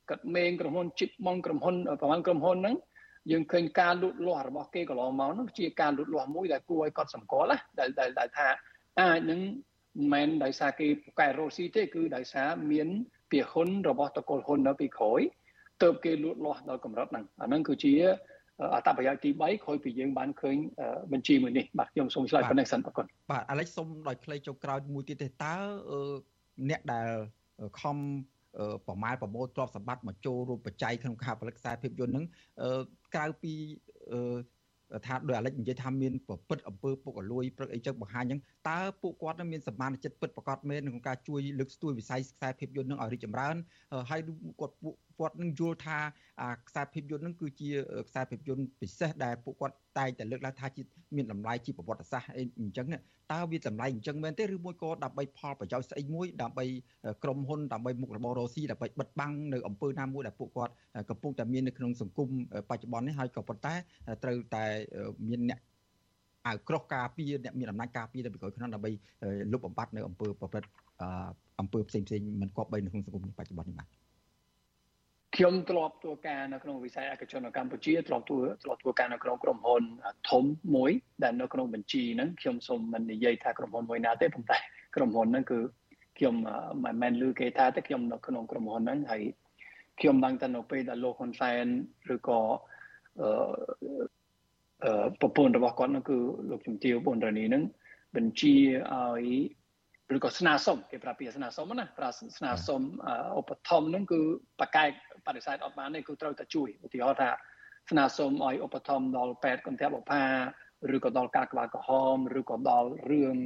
[0.09, 2.75] កាត់មេងក្រុមហ៊ុនជីបម៉ងក្រុមហ៊ុនប្រហែលក្រុមហ៊ុនហ្នឹង
[3.31, 8.47] យើងឃើញការលូតលាស់របស់គេកន្លងមកហ្នឹងជាការលូតលាស់មួយដែលគួរឲ្យកត់សម្គាល់ណាដែលដែលថា
[8.99, 9.39] អាចនឹង
[10.13, 12.87] មិនមែនដោយសារគេពូកែរ៉ូស៊ីទេគឺដោយសារមាន
[13.31, 15.21] ភាគហ៊ុនរបស់តកូលហ៊ុននៅពីក្រោយ
[15.83, 17.93] ទៅគេលូតលាស់ដល់កម្រិតហ្នឹងអាហ្នឹងគឺជា
[18.75, 20.57] អត្តប្រយោជន៍ទី3ក្រោយពីយើងបានឃើញ
[21.11, 25.55] បញ្ជីមួយនេះបាទខ្ញុំសូមឆ្លើយប៉ុណ្ណេះសិនអរគុណបាទអាឡិចសូមដោយខ្លីចុងក្រោយមួយទៀតទេតើ
[26.69, 27.09] អ្នកដែល
[27.81, 27.97] ខំ
[28.87, 32.25] ប្រមាលប្រមូលទ្រព្យសម្បត្តិមកចូលរួមបច្ច័យក្នុងការផលិតខ្សែភាពយន្តហ្នឹង
[33.15, 33.53] ក្រៅពី
[35.05, 38.39] ថាដោយអាលិចនិយាយថាមានប្រព្រឹត្តអំពើពុករលួយព្រឹកអីចឹងបង្ហាញហ្នឹង
[38.69, 43.55] តើពួកគាត់នឹងមានសមានចិត្តពិតប្រកបមែនក្នុងការជួយលើកស្ទួយវិស័យខ្សែភាពយន្តនឹងឲ្យរីកចម្រើន
[44.09, 44.21] ហើយ
[44.59, 45.97] គាត់ពួក គាត់នឹងយល់ថា
[46.67, 47.69] ខ្សែភាពយន្តនឹងគឺជា
[48.09, 50.81] ខ្សែភាពយន្តពិសេសដែលពួកគាត់តែងតែលើកឡើងថាជា
[51.15, 52.87] មានតម្លៃជាប្រវត្តិសាស្ត្រអីអញ្ចឹង
[53.33, 56.65] តើវាតម្លៃអញ្ចឹងមែនទេឬមួយក៏ដើម្បីផលប្រយោជន៍ស្អីមួយដើម្បី
[57.23, 60.73] ក្រុមហ៊ុនដើម្បីមុខរបររស៊ីដើម្បីបិទបាំងនៅអំពើណាមួយដែលពួកគាត់
[61.09, 62.27] កំពុងតែមាននៅក្នុងសង្គម
[62.69, 63.73] បច្ចុប្បន្ននេះហើយក៏ប៉ុន្តែ
[64.23, 64.65] ត្រូវតែ
[65.29, 65.59] មានអ្នក
[66.47, 68.91] អៅក្រោះការពារអ្នកមានអំណាចការពារទៅពីក្រោយខ្នងដើម្បី
[69.51, 70.69] លុបបំបាត់នៅអំពើប្រព្រឹត្ត
[71.59, 73.96] អំពើផ្សេងផ្សេងមិនគប្បីនៅក្នុងសង្គមបច្ចុប្បន្ននេះបាទ
[75.37, 79.83] ខ្ញុំធ្លាប់ធ្វើការនៅក្នុងវិស័យឯកជននៅកម្ពុជាធ្លាប់ធ្វើធ្លាប់ធ្វើការនៅក្នុងក្រុមហ៊ុន
[80.31, 80.43] ធំ
[80.75, 80.91] មួយ
[81.23, 84.57] ដែលនៅក្នុងបញ្ជីហ្នឹងខ្ញុំសូមមិននិយាយថាក្រុមហ៊ុនមួយណាទេប៉ុន្តែ
[84.95, 85.59] ក្រុមហ៊ុនហ្នឹងគឺ
[86.17, 86.35] ខ្ញុំ
[86.85, 89.23] មិនមែនឮគេថាទេខ្ញុំនៅក្នុងក្រុមហ៊ុនហ្នឹងហើយ
[89.99, 91.65] ខ្ញុំដឹងតែនៅពេលដែលលោកហ៊ុនសែន
[92.15, 92.39] ឬក៏
[93.21, 96.17] អឺប្រពន្ធរបស់គាត់នោះគឺ
[96.49, 97.63] លោកជំទាវប៊ុនរ៉ានីហ្នឹង
[98.15, 98.55] បញ្ជា
[98.93, 99.25] ឲ្យ
[100.15, 102.81] ឬក៏ស្នើសុំគេប្រាប់ពីស្នើសុំណាប្រាស្នើសុំ
[103.39, 104.19] ឧបត្ថម្ភហ្នឹងគឺ
[104.59, 104.91] បកកែក
[105.27, 107.29] បដិសេធអត់បានទេគឺត្រូវតែជួយឧទាហរណ៍ថា
[107.89, 110.23] ស្នើសុំឲ្យឧបត្ថម្ភដល់ពេទ្យកន្ទះបុផា
[110.95, 113.37] ឬក៏ដល់ការក្បាលក្រហមឬក៏ដល់រឿង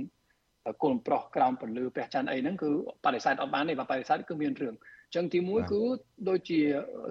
[0.83, 2.71] កូនប្រុសក្រោមពលឺពះច័ន្ទអីហ្នឹងគឺ
[3.05, 4.75] បដិសេធអត់បានទេបើបដិសេធគឺមានរឿង
[5.07, 5.81] អញ្ចឹងទី1គឺ
[6.29, 6.61] ដូចជា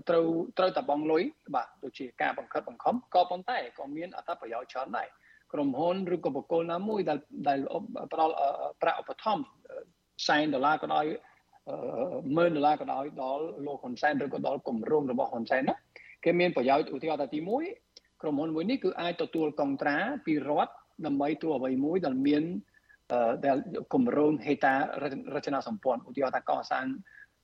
[0.08, 0.26] ត្រូវ
[0.58, 1.22] ត្រូវតែបងលុយ
[1.54, 5.08] បាទដូចជាការបង្ខិតបង្ខំក៏ប៉ុន្តែក៏មានអត្ថប្រយោជន៍ច្រើនដែរ
[5.52, 7.18] ក្រុមហ៊ុនឬក៏បុគ្គលណាមួយដែល
[7.48, 7.58] ដែល
[8.12, 8.34] ផ្ដល់
[8.82, 9.44] ប្រាក់ឧបត្ថម្ភ
[10.26, 11.04] សែនដុល្លារក៏ដោយ
[11.70, 15.74] 10000ដុល្លារក៏ដោយដល់លោកហ៊ុនសែនឬក៏ដល់គម្រោងរបស់ហ៊ុនសែនណា
[16.24, 17.38] គេមានប្រយោជន៍ឧទាហរណ៍ថាទី
[17.80, 19.96] 1ក្រុមហ៊ុនមួយនេះគឺអាចទទួលកុងត្រា
[20.26, 20.72] ពីរដ្ឋ
[21.06, 22.42] ដើម្បីធ្វើអ្វីមួយដែលមាន
[23.46, 23.56] ដែល
[23.94, 24.74] គម្រោងហេតា
[25.34, 26.86] រចនាសម្ព័ន្ធឧទាហរណ៍ថាកសាង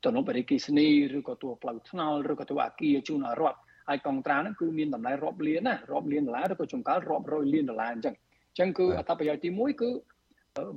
[0.04, 3.58] ទំនប់អរិគិសនីឬក៏ទួផ្លូវថ្នល់ឬក៏ទួអាគារជូនឲ្យរដ្ឋ
[3.88, 8.14] ហើយកងត្រាហ្នឹងគឺមានតម្លៃរាប់លានណារាប់លានដុល្លារឬក៏ចង្កល់រាប់រយលានដុល្លារអញ្ចឹង
[8.50, 9.90] អញ្ចឹងគឺអត្ថប្រយោជន៍ទី1គឺ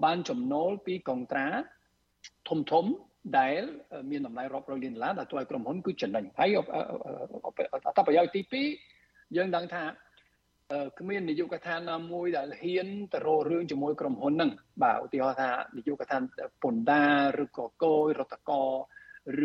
[0.03, 1.47] បានចំណូលពីកងត្រា
[2.49, 2.85] ធំធំ
[3.37, 3.61] ដែល
[4.11, 6.59] មានតម្លៃរាប់រយលានដុល្លារដែលធ្វើឲ្យក្រុមហ៊ុនគឺចំណេញហើយអ
[7.91, 8.41] ត្ថប្រយោជន៍ទី
[8.89, 9.83] 2យើងដឹងថា
[10.99, 14.51] គ្មាននយោបាយកថាណាមួយដែលហ៊ានទៅរករឿងជាមួយក្រុមហ៊ុនហ្នឹង
[14.83, 16.17] បាទឧទាហរណ៍ថានយោបាយកថា
[16.63, 17.03] ពន្ធដា
[17.37, 18.63] រឬក៏គយរដ្ឋកោ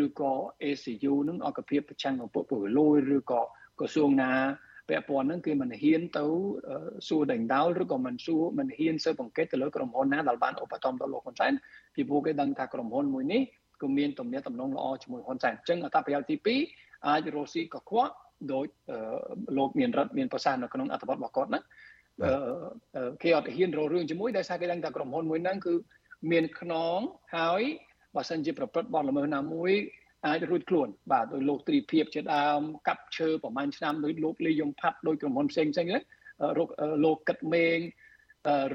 [0.03, 0.33] ឬក៏
[0.63, 3.41] ACU នឹងអង្គភាពប្រឆាំងกับពួកពលលួយឬក៏
[3.79, 4.31] ក្រសួងណា
[4.89, 6.25] ពាក់ព័ន្ធហ្នឹងគេមិនហ៊ានទៅ
[7.07, 11.53] សួរដេញដោលឬក៏មិនសួរមិនហ៊ានស៊ើបអង្កេតទៅលើក្រុមហ៊ុនណាដែលបានឧបត្ថម្ភដល់លោកហ៊ុនសែន
[11.95, 13.41] ពីព្រោះគេដឹងថាក្រុមហ៊ុនមួយនេះ
[13.81, 16.35] គឺមានទំនាក់ទំនងល្អជាមួយហ៊ុនសែនអញ្ចឹងអត្ថប្រយោជន៍ទី
[16.75, 18.13] 2អាចរស់ស៊ីកខ្វក់
[18.53, 18.65] ដោយ
[19.57, 21.59] លោកមានរដ្ឋមានប្រសាសន៍នៅក្នុងអត្ថបទរបស់គាត់ណា
[23.21, 25.73] គេអត់ហ៊ានរករឿងជាមួយដោយសារគេដឹងថាក្រុមហ៊ុនមួយហ្នឹងគឺ
[26.31, 26.99] មានខ្នង
[27.37, 27.61] ហើយ
[28.15, 29.71] បើសិនជាប្រព្រឹត្តបទល្មើសណាមួយ
[30.27, 36.03] អាចរួចខ្លួនបាទដោយលោកទ្រីភិបជាដើមកាប់ឈើប្រហែលឆ្នាំដោយលោកលីយងផាត់ដោយក្រុមហ៊ុនផ្សេងផ្សេងហ្នឹង
[37.05, 37.77] លោកកិតមេង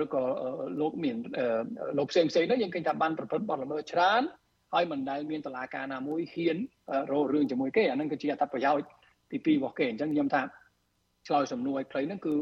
[0.02, 0.22] ឬក៏
[0.80, 1.16] លោកមាន
[1.98, 4.22] លោកផ្សេងផ្សេងហ្នឹងយើងឃើញថាបានប្រព្រឹត្តបទល្មើសច្រើន
[4.74, 6.56] ហើយមិនដែលមានតឡាការណាមួយហ៊ាន
[7.12, 8.86] រករឿងជាមួយគេអាហ្នឹងគឺជាអត្ថប្រយោជន៍
[9.30, 10.42] ទី2របស់គេអញ្ចឹងខ្ញុំថា
[11.26, 12.34] ឆ្លើយសំណួរឲ្យខ្លីហ្នឹងគឺ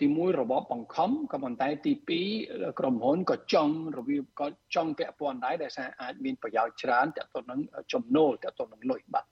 [0.00, 1.92] ទី1របបបង្ខំក៏ប៉ុន្តែទី
[2.32, 7.60] 2ក្រុមហ៊ុនក៏ចង់របៀបក៏ចង់ពាក់ព័ន្ធដែរដែលថាអាចមានប្រយោជន៍ច្រើនទាក់ទងនឹង
[7.92, 9.26] ចំណូលទាក់ទងនឹងលុយបាទ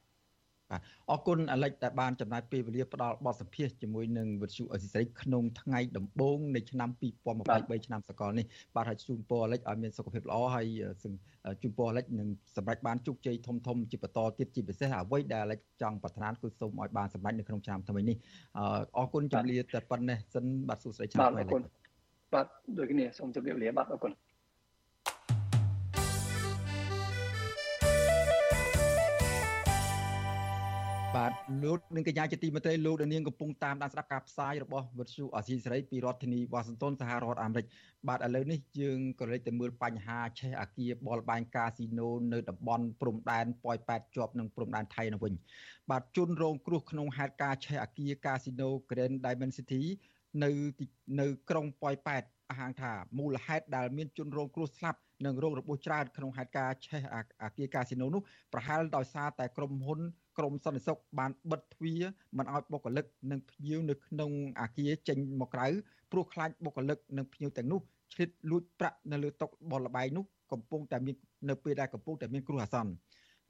[0.74, 6.90] បាទអរគុណអាលិចដែលបានចំណាយពេលវេលាផ្ដល់បទសម្ភាសជាមួយនឹងវិទ្យុអេស៊ីសរ៉ៃក្នុងថ្ងៃដំបូងនៃឆ្នាំ
[7.36, 10.66] 2023ឆ្នាំសកលនេះបាទហើយជូនពរអាលិចឲ្យមានសុខភាពល្អហើយ
[11.62, 18.16] ជូនពរអាលិចនឹងសម្រេចបានជោគជ័យធំធំជាបន្តទៀតជាពិសេសអ្វីដែលអាលិចចង់ប្រាថ្នាគឺសូមឲ្យបានសម្រេចនៅក្នុងឆ្នាំថ្មីនេះ
[18.98, 21.62] អរគុណជម្រាបតែប៉ុណ្ណេះសិនបាទសួស្តីឆ្នាំថ្មីបាទអរគុណ
[22.34, 22.46] បាទ
[22.78, 24.12] ដូចគ្នាសូមជម្រាបលាបាទអរគុណ
[31.16, 31.32] បាទ
[31.64, 37.66] លោកនឹងកញ្ញាជាទីមេត្រីលោកនាងកំពុងតាមដានស្ដាប់ការផ្សាយរបស់វិទ្យុអាស៊ីសេរីពីរដ្ឋធានីវ៉ាស៊ីនតោនសហរដ្ឋអាមេរិក
[38.08, 45.32] បាទឥឡូវនេះយើងក៏លេចទៅមើលបញ្ហាឆេះអាគារបលបែងកាស៊ីណូនៅតំបន់ព្រំដែនប៉ោយប៉ែតជាប់នឹងព្រំដែនថៃនៅវិញ
[45.90, 49.82] បាទជនរងគ្រោះក្នុងហេតុការណ៍ឆេះអាគារកាស៊ីណូ Grand Diamond City
[50.42, 50.50] នៅ
[51.20, 57.02] នៅក្រុងប៉ោយប៉ែតអះអាងថាមូលហេតុដែលមានជនរងគ្រោះស្លាប់និងរងរបួសច្រើនក្នុងហេតុការណ៍ឆេះ
[57.42, 60.00] អាគារកាស៊ីណូនោះប្រហែលដោយសារតែក្រុមហ៊ុន
[60.38, 62.02] ក្រមសន្តិសុខបានបិទទ្វារ
[62.38, 64.30] មិនឲ្យបុគ្គលិកនិងភ្ញៀវនៅក្នុង
[64.60, 65.66] អាគារចេញមកក្រៅ
[66.12, 67.80] ព្រោះខ្លាចបុគ្គលិកនិងភ្ញៀវទាំងនោះ
[68.12, 71.16] ឆ្លៀតលួចប្រាក់នៅលើតុបលលបែងនោះកំពុងតែមាន
[71.48, 72.92] នៅពេលដែលកំពុងតែមានគ្រោះអាសន្ន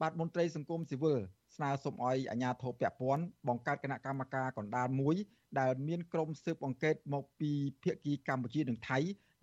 [0.01, 1.19] បាទមន្ត្រីសង្គមស៊ីវិល
[1.57, 5.17] ស្នើសុំឲ្យអាជ្ញាធរពាក់ព័ន្ធបង្កើតគណៈកម្មការកណ្ដាលមួយ
[5.61, 7.51] ដែលមានក្រុមស៊ើបអង្កេតមកពី
[7.83, 8.99] ភាគីកម្ពុជានិងថៃ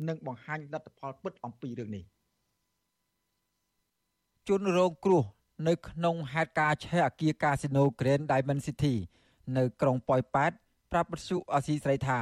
[0.07, 2.03] និងបង្ហាញលទ្ធផលពិតអំពីរឿងនេះ
[4.49, 5.23] ជនរងគ្រោះ
[5.67, 8.95] នៅក្នុងហេតុការណ៍ឆេះអគារកាស៊ីណូ Grand Diamond City
[9.57, 10.51] នៅក្រុងប៉ោយប៉ែត
[10.91, 12.19] ប្រាប់បទសុអាស៊ីស្រីថា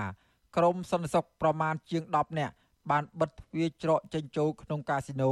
[0.58, 2.54] ក្រុមសន្តិសុខប្រមាណជាង10នាក់
[2.92, 5.32] បានបិទទ្វារច្រកចេញចូលក្នុងកាស៊ីណូ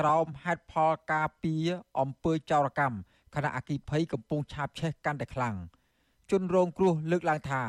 [0.00, 1.66] ក្រោមហេតុផលការពារ
[2.00, 2.96] អំពើចោរកម្ម
[3.34, 5.56] ខណៈអគិភ័យកំពុងឆាបឆេះកាន់តែខ្លាំង
[6.30, 7.62] ជនរងគ្រោះលើកឡើងថា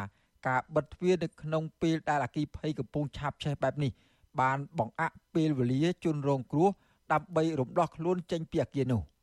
[0.47, 3.91] ការបិទទ្វារនៅក្នុងពេលដែលអគិភ័យកំពុងឆាបឆេះបែបនេះ
[4.39, 6.69] បានបង្អាក់ពេលវេលាជនរងគ្រោះ
[7.13, 9.03] ដើម្បីរំដោះខ្លួនចេញពីអគារនោះ។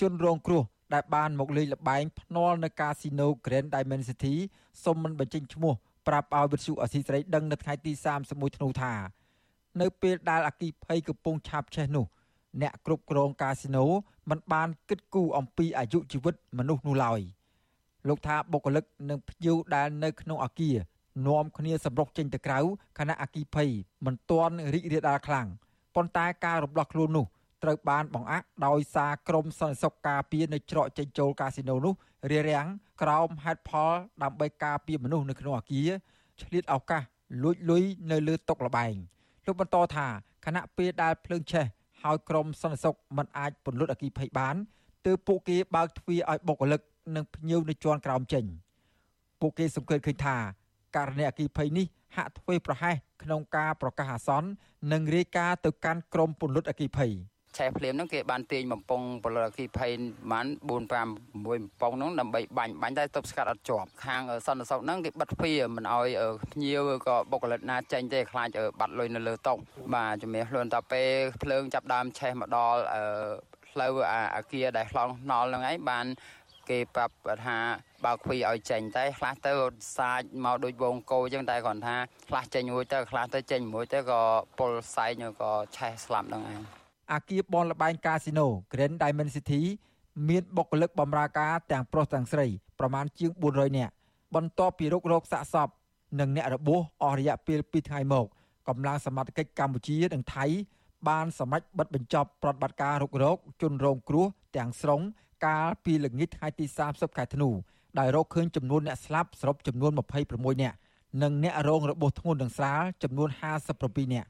[0.00, 0.62] ជនរងគ្រោះ
[0.94, 4.34] ដែលបានមកលេងល្បែងភ្នាល់នៅកាស៊ីណូ Grand Diamond City
[4.84, 5.72] សុំមិនបញ្ចេញឈ្មោះ
[6.06, 7.92] ប្រាប់ឲ្យវិទ្យុអសីស្រីដឹងនៅថ្ងៃទី
[8.24, 8.92] 31ធ្នូថា
[9.80, 12.06] នៅពេលដែលអគិភ័យកំពុងឆាបឆេះនោះ
[12.62, 13.84] អ្នកគ្រប់គ្រងកាស៊ីណូ
[14.30, 17.20] មិនបានគិតគូរអំពីអាយុជីវិតមនុស្សនោះឡើយ
[18.08, 20.76] លោកថាបុគ្គលិកនិងភ្ញៀវដែលនៅក្នុងអគារ
[21.26, 22.60] នាំគ្នាសម្រុកចេញទៅក្រៅ
[22.98, 23.70] ខណៈអគិភ័យ
[24.06, 25.46] មិនទាន់រីករាលដាលខ្លាំង
[25.94, 27.26] ប៉ុន្តែការរំដោះខ្លួននោះ
[27.64, 31.94] ត្រូវបានបង្អាក់ដោយសារក្រមសន្តិសុខការពារនៅច្រកចេញចូលកាស៊ីណូនោះ
[32.30, 32.66] រារាំង
[33.02, 33.92] ក្រោមហេតុផល
[34.22, 35.90] ដើម្បីការពារមនុស្សនៅក្នុងអាគារ
[36.40, 37.02] ឆ្លៀតឱកាស
[37.42, 38.94] លួចលុយនៅលើតុលបែង
[39.46, 40.06] លោកបន្តថា
[40.44, 41.66] ខណៈពេលដែលភ្លើងឆេះ
[42.02, 44.56] ហើយក្រមសន្តិសុខមិនអាចពន្លត់អគិភ័យបាន
[45.06, 46.80] ទើបពួកគេបើកទ្វារឲ្យបុគ្គលិក
[47.16, 48.44] និងភ្ញៀវនៅជាន់ក្រោមចេញ
[49.40, 50.36] ពួកគេសង្កេតឃើញថា
[50.96, 51.86] ករណីអគិភ័យនេះ
[52.16, 54.48] ហាក់ធ្វេសប្រហែសក្នុងការប្រកាសអាសន្ន
[54.92, 57.12] និងរាយការណ៍ទៅកាន់ក្រមពន្លត់អគិភ័យ
[57.58, 59.90] ឆេះភ្លាមហ្នឹងគេបានទាញបំពង់ពលរដ្ឋអគិភ័យ
[60.30, 60.84] ប្រហែល4 5 6បំ
[61.80, 66.08] ពង់ហ្នឹងដើម្បីបាញ់បាញ់តែទប់ស្កាត់អត់ជាប់ខាងសន្តិសុខហ្នឹងគេបិទទ្វារមិនអោយ
[66.52, 68.48] ភ្ញៀវក៏បុគ្គលិកណាចេញទេខ្លាច
[68.80, 69.54] បាត់លុយនៅលើតុ
[69.94, 71.10] បាទជំរាបខ្លួនតពេល
[71.42, 72.80] ភ្លើងចាប់ដើមឆេះមកដល់
[73.70, 73.92] ផ្លូវ
[74.36, 76.06] អាគារដែលខ្លងថ្នល់ហ្នឹងឯងបាន
[76.70, 77.14] គេប្រាប់
[77.46, 77.58] ថា
[78.04, 79.52] បើកភីឲ្យចេញតែខ្លះទៅ
[79.98, 81.96] សាចមកដូចវងគោអញ្ចឹងតែគាត់ថា
[82.28, 84.20] ខ្លះចេញមួយទៅខ្លះទៅចេញមួយទៅក៏
[84.58, 89.60] ពុលសែងក៏ឆេះស្លាប់ហ្នឹងឯង អាគារបនលបែងកាស៊ីណូ Grand Diamond City
[90.28, 92.46] មានបុគ្គលិកបម្រើការទាំងប្រុសទាំងស្រី
[92.78, 93.92] ប្រមាណជាង400នាក់
[94.34, 95.68] បន្ទាប់ពីរុករោគសាកសព
[96.20, 98.26] និងអ្នករបួសអស់រយៈពេល2ថ្ងៃមក
[98.68, 100.44] កម្លាំងសមត្ថកិច្ចកម្ពុជានិងថៃ
[101.08, 104.26] បានសម្រេចបិទបញ្ចប់ប្រតិបត្តិការរុករោគជនរងគ្រោះ
[104.56, 105.00] ទាំងស្រុង
[105.46, 107.48] កាលពីល្ងាចថ្ងៃទី30ខែធ្នូ
[107.98, 109.92] ដោយរកឃើញចំនួនអ្នកស្លាប់សរុបចំនួន
[110.26, 110.76] 26នាក់
[111.22, 113.28] និងអ្នករងរបួសធ្ងន់និងស្រាលចំនួន
[113.70, 114.28] 57នាក់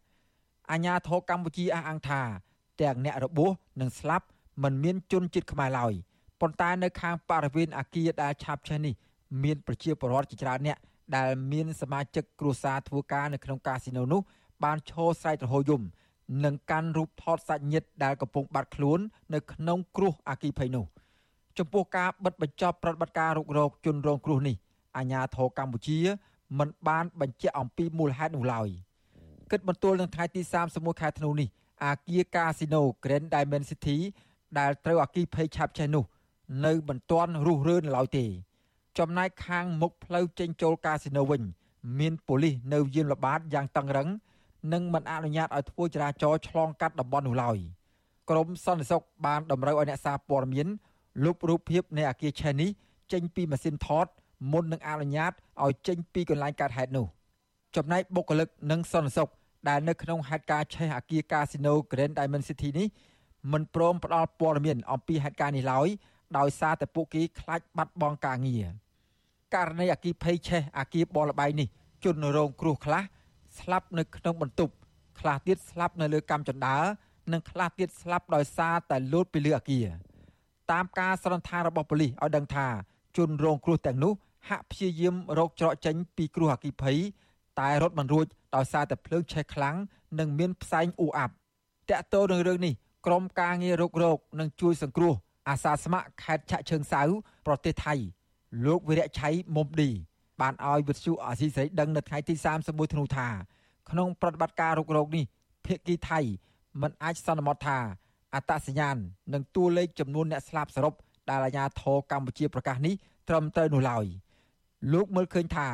[0.71, 2.23] អាជ្ញាធរកម្ពុជាអះអាងថា
[2.81, 3.51] ទាំងអ្នករបួស
[3.81, 4.27] និងស្លាប់
[4.63, 5.93] មិនមានជនជាតិខ្មែរឡើយ
[6.41, 8.95] ប៉ុន្តែនៅខាងបរិវេណអាគារដែលឆាបឆេះនេះ
[9.43, 10.79] មានប្រជាពលរដ្ឋជាច្រើនអ្នក
[11.17, 14.21] ដែលមានសមាជិកគ្រួសារធ្វើការនៅក្នុងកាស៊ីណូនោះ
[14.65, 15.83] បានឈរស្រែករហូយំ
[16.45, 18.99] និងកាន់រូបថតសាច់ញាតិដែលកំពុងបាត់ខ្លួន
[19.35, 20.85] នៅក្នុងគ្រោះអាគីភ័យនោះ
[21.59, 24.57] ចំពោះការបិទបញ្ចប់ប្រតិបត្តិការរុករកជនរងគ្រោះនេះ
[24.97, 25.99] អាជ្ញាធរកម្ពុជា
[26.59, 28.69] មិនបានបញ្ជាក់អំពីមូលហេតុនោះឡើយ
[29.51, 30.41] គិតបន្ទល់នឹងថ្ងៃទី
[30.73, 31.49] 31ខែធ្នូនេះ
[31.83, 33.97] អាគារកាស៊ីណូ Grand Diamond City
[34.59, 36.05] ដែលត្រូវអាគីភ័យឆាបឆេះនោះ
[36.65, 38.25] នៅមិនទាន់រុះរើនៅឡើយទេ
[38.99, 41.43] ចំណែកខាងមុខផ្លូវចេញចូលកាស៊ីណូវិញ
[41.99, 44.09] មានប៉ូលីសនៅយាមល្បាតយ៉ាងតឹងរឹង
[44.73, 47.59] និងមិនអនុញ្ញាតឲ្យធ្វើចរាចរណ៍ឆ្លងកាត់តំបន់នោះឡើយ
[48.31, 50.67] ក្រមសន្តិសុខបានតម្រូវឲ្យអ្នកសារព័ត៌មាន
[51.25, 52.71] លុបរូបភាពនៃអាគារឆេះនេះ
[53.13, 54.07] ចេញពីម៉ាស៊ីនថត
[54.53, 55.33] មុននឹងអនុញ្ញាត
[55.65, 57.07] ឲ្យចេញពីកន្លែងកើតហេតុនោះ
[57.77, 59.31] ចំណែកបុគ្គលិកនិងសន្តិសុខ
[59.69, 62.89] ដែលនៅក្នុងហេតុការណ៍ឆេះអាគារកាស៊ីណូ Grand Diamond City នេះ
[63.53, 65.89] មិនព្រមផ្ដល់ព័ត៌មានអំពីហេតុការណ៍នេះឡើយ
[66.39, 68.67] ដោយសារតែពួកគេខ្លាចបាត់បង់ការងារ
[69.55, 71.69] ករណីអាគីភ័យឆេះអាគារបនលបៃនេះ
[72.05, 73.03] ជនរងគ្រោះខ្លះ
[73.59, 74.73] ស្លាប់នៅក្នុងបន្ទប់
[75.21, 76.79] ខ្លះទៀតស្លាប់នៅលើកាំចណ្ដើ
[77.33, 79.87] និងខ្លះទៀតស្លាប់ដោយសារតែលោតពីលើអាគារ
[80.73, 82.67] តាមការសន្និដ្ឋានរបស់ប៉ូលីសឲ្យដឹងថា
[83.17, 84.13] ជនរងគ្រោះទាំងនោះ
[84.49, 86.99] ហាក់ព្យាយាមរកច្រកចេញពីគ្រោះអគ្គិភ័យ
[87.61, 88.27] តែរត់មិនរួច
[88.57, 89.77] ដោយសារតែភ្លើងឆេះខ្លាំង
[90.19, 91.35] និងមានផ្សែងអ៊ូអាប់
[91.91, 92.75] តាក់ទងនឹងរឿងនេះ
[93.07, 95.15] ក្រុមការងាររករោគនិងជួយសង្គ្រោះ
[95.49, 97.03] អាសាស្ម័គ្រខេត្តឆៈជើងសៅ
[97.47, 97.95] ប្រទេសថៃ
[98.67, 99.91] លោកវិរៈឆៃមុំឌី
[100.41, 102.35] បានឲ្យវិទ្យុអាស៊ីសេរីដឹងនៅថ្ងៃទី
[102.65, 103.29] 31ធ្នូថា
[103.91, 105.25] ក្នុងប្រតិបត្តិការរុករោគនេះ
[105.67, 106.21] ភៀកគីថៃ
[106.83, 107.79] មិនអាចសន្មត់ថា
[108.35, 108.97] អត្តសញ្ញាណ
[109.35, 110.95] និងតួលេខចំនួនអ្នកស្លាប់សរុប
[111.31, 112.95] ដែលអាជ្ញាធរកម្ពុជាប្រកាសនេះ
[113.29, 114.05] ត្រឹមត្រូវនោះឡើយ
[114.93, 115.69] លោកមើលឃើញថា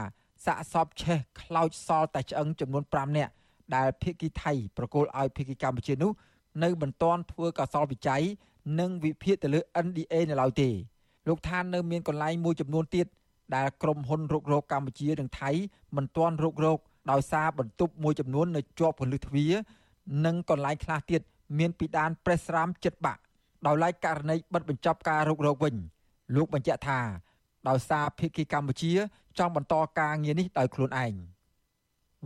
[0.45, 3.33] សាកសពឆេះខ្លោចសល់តែឆ្អឹងចំនួន5នាក់
[3.77, 6.11] ដែលភៀកគីថៃប្រគល់ឲ្យភៀកគីកម្ពុជានោះ
[6.63, 8.23] នៅមិនទាន់ធ្វើកសលវិច័យ
[8.81, 10.69] និងវិភាគទៅលើ NDA នៅឡើយទេ
[11.29, 13.07] លោកថានៅមានកន្លែងមួយចំនួនទៀត
[13.57, 15.51] ដែលក្រុមហ៊ុនរុករកកម្ពុជានិងថៃ
[15.97, 16.79] មិនទាន់រុករក
[17.11, 19.53] ដោយសារបន្ទប់មួយចំនួននៅជាប់ពន្លឺទ្វារ
[20.27, 21.21] និងកន្លែងខ្លះទៀត
[21.59, 23.21] មានពីដានប្រេះស្រាមចិត្តបាក់
[23.67, 25.75] ដោយឡែកករណីបិទបញ្ចប់ការរុករកវិញ
[26.37, 27.01] លោកបញ្ជាក់ថា
[27.69, 28.93] ដោយសារភាគីកម្ពុជា
[29.39, 31.15] ចង់បន្តការងារនេះដោយខ្លួនឯង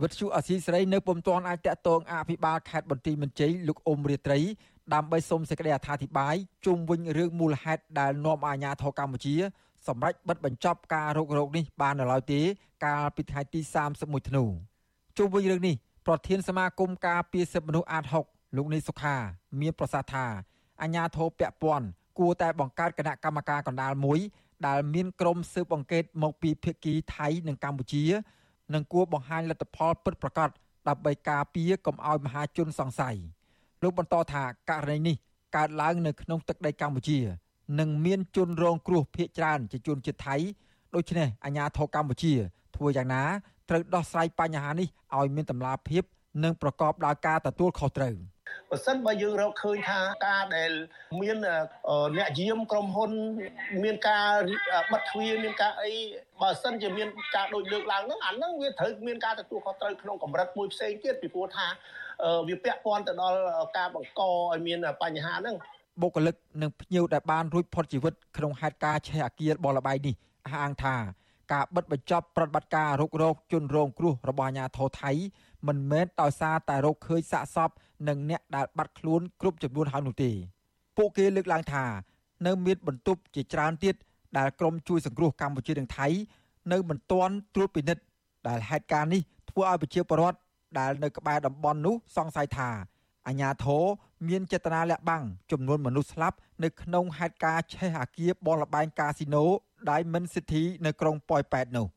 [0.01, 4.39] វិទ្យុអសីសេរីនៅពុំទាន់អាចតកតងអភិបាលខេត្តបន្ទាយមានជ័យលោកអ៊ុំរាត្រី
[4.93, 9.35] ដើម្បីសូមសេចក្តីអត្ថាធិប្បាយជុំវិញរឿងមូលហេតុដែលនាំអាជ្ញាធរកម្ពុជា
[9.87, 12.41] សម្រេចបិទបញ្ចប់ការរករោគនេះបាននៅឡើយទេ
[12.85, 13.59] កាលពីថ្ងៃទី
[13.95, 14.43] 31ធ្នូ
[15.17, 15.75] ជុំវិញរឿងនេះ
[16.05, 19.15] ប្រធានសមាគមការពារសិទ្ធិមនុស្សអាត6លោកនីសុខា
[19.61, 20.25] មានប្រសាសន៍ថា
[20.81, 21.87] អាជ្ញាធរពាក់ព័ន្ធ
[22.19, 24.19] គួរតែបង្កើតគណៈកម្មការកណ្ដាលមួយ
[24.67, 28.03] ដែលមានក្រុមស៊ើបអង្កេតមកពីភាគីថៃនិងកម្ពុជា
[28.73, 30.49] និងគួរបង្ហាញលទ្ធផលពិតប្រាកដ
[30.87, 33.17] ដើម្បីការពារកុំឲ្យមហាជនសង្ស័យ
[33.83, 35.15] លោកបន្តថាករណីនេះ
[35.55, 37.19] កើតឡើងនៅក្នុងទឹកដីកម្ពុជា
[37.79, 40.35] និងមានជនរងគ្រោះភៀសច្រើនជាជនជាតិថៃ
[40.95, 42.33] ដូច្នេះអាជ្ញាធរកម្ពុជា
[42.75, 43.23] ធ្វើយ៉ាងណា
[43.69, 44.87] ត្រូវដោះស្រាយបញ្ហានេះ
[45.17, 46.03] ឲ្យមានតម្លាភាព
[46.43, 48.15] និងប្រកបដោយការទទួលខុសត្រូវ។
[48.69, 50.71] បើសិនបើយើងរកឃើញថាការដែល
[51.21, 51.37] មាន
[52.17, 53.11] អ្នកយាមក្រុមហ៊ុន
[53.83, 54.29] មានការ
[54.91, 55.91] បិទទ្វារមានការអី
[56.41, 61.67] បើសិនជាមានការដូចលើកឡើងហ្នឹងអាហ្នឹងវាត្រូវមានការទទួលខុសត្រូវក្នុងកម្រិតមួយផ្សេងទៀតពីព្រោះថា
[62.49, 63.37] វាពាក់ព័ន្ធទៅដល់
[63.77, 65.55] ការបង្កឲ្យមានបញ្ហាហ្នឹង
[66.01, 70.15] បុគ្គលិកនិងភ្ញៀវដែលបានរួចផុតជីវិតក្នុងហេតុការណ៍ឆេះអាគារបលបៃនេះ
[70.45, 70.95] អះអាងថា
[71.53, 75.11] ការបិទបញ្ចប់ប្រតិបត្តិការរុករោគជនរងគ្រោះរបស់អាជ្ញាធរថៃ
[75.67, 77.69] មិនមែនដោយសារតែរោគឃើញសាកសព
[78.07, 80.31] និងអ្នកដែលបាត់ខ្លួនគ្រប់ចំនួនហើយនោះទេ
[80.97, 81.83] ពួកគេលើកឡើងថា
[82.45, 83.95] នៅមានបន្ទប់ជាច្រើនទៀត
[84.37, 86.07] ដែលក្រមជួយសង្គ្រោះកម្ពុជានិងថៃ
[86.71, 88.03] នៅមិនទាន់ត្រួតពិនិត្យ
[88.47, 90.37] ដែលហេតុការណ៍នេះធ្វើឲ្យប្រជាពលរដ្ឋ
[90.79, 92.69] ដែលនៅក្បែរតំបន់នោះសង្ស័យថា
[93.27, 93.83] អាញាធរ
[94.27, 99.43] មានចេតនាលាក់បាំងចំនួនមនុស្សស្លាប់នៅក្នុងហេតុការណ៍ឆេះអាគារបនលបែងកាស៊ីណូ
[99.89, 101.87] Diamond City នៅក្រុងប៉ោយប៉ែតនោះ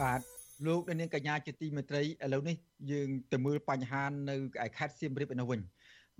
[0.00, 0.20] បាទ
[0.66, 2.56] លោកនាងកញ្ញាជាទីមេត្រីឥឡូវនេះ
[2.90, 5.60] យើងទៅមើលបញ្ហានៅឯខេត្តសៀមរាបឯនោះវិញ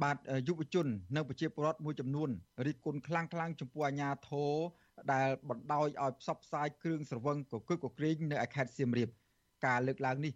[0.03, 0.17] បាទ
[0.49, 2.31] យុវជន និងប្រជាពលរដ្ឋមួយចំនួន
[2.67, 4.53] រិះគន់ខ្លាំងខ្លាំងចំពោះអាញាធរ
[5.13, 9.09] ដែលបណ្ដោយឲ្យផ្សព្វផ្សាយគ្រឿងស្រវឹងកគឹកកក្រែងនៅឯខេត្តសៀមរាប
[9.67, 10.33] ការលើកឡើងនេះ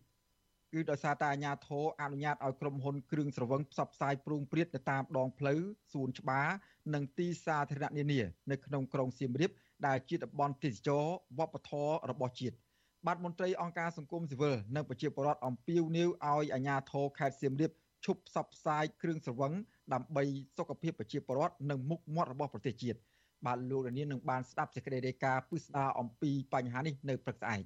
[0.73, 5.61] គឺដោយសារតែអាញាធរអនុញ្ញាតឲ្យក្រុមហ៊ុនគ្រឿងស្រវឹងផ្សព្វផ្សាយព្រួងព្រាតទៅតាមដងផ្លូវ
[5.93, 6.49] សួនច្បារ
[6.95, 8.21] និងទីសាធារណៈនានា
[8.51, 9.51] នៅក្នុងក្រុងសៀមរាប
[9.87, 11.05] ដែលជាតំបន់ទេសចរ
[11.39, 12.57] វប្បធម៌របស់ជាតិ
[13.07, 17.71] បាទមន្ត្រីអង្គការសង្គមស៊ីវិលនិងប្រជាពលរដ្ឋអំពាវនាវឲ្យអាជ្ញាធរខេត្តសៀមរាប
[18.05, 19.53] ឈប់ផ្សព្វផ្សាយគ្រឿងស្រវឹង
[19.93, 20.25] ដើម្បី
[20.57, 22.99] សុខភាពប្រជាពលរដ្ឋនិងមុខមាត់របស់ប្រទេសជាតិ
[23.47, 27.63] បាទលោករានីនឹងបានស្ដាប់សេចក្តីរាយការណ៍ពិស្ដារអំពីបញ្ហានេះនៅព្រឹកស្អែក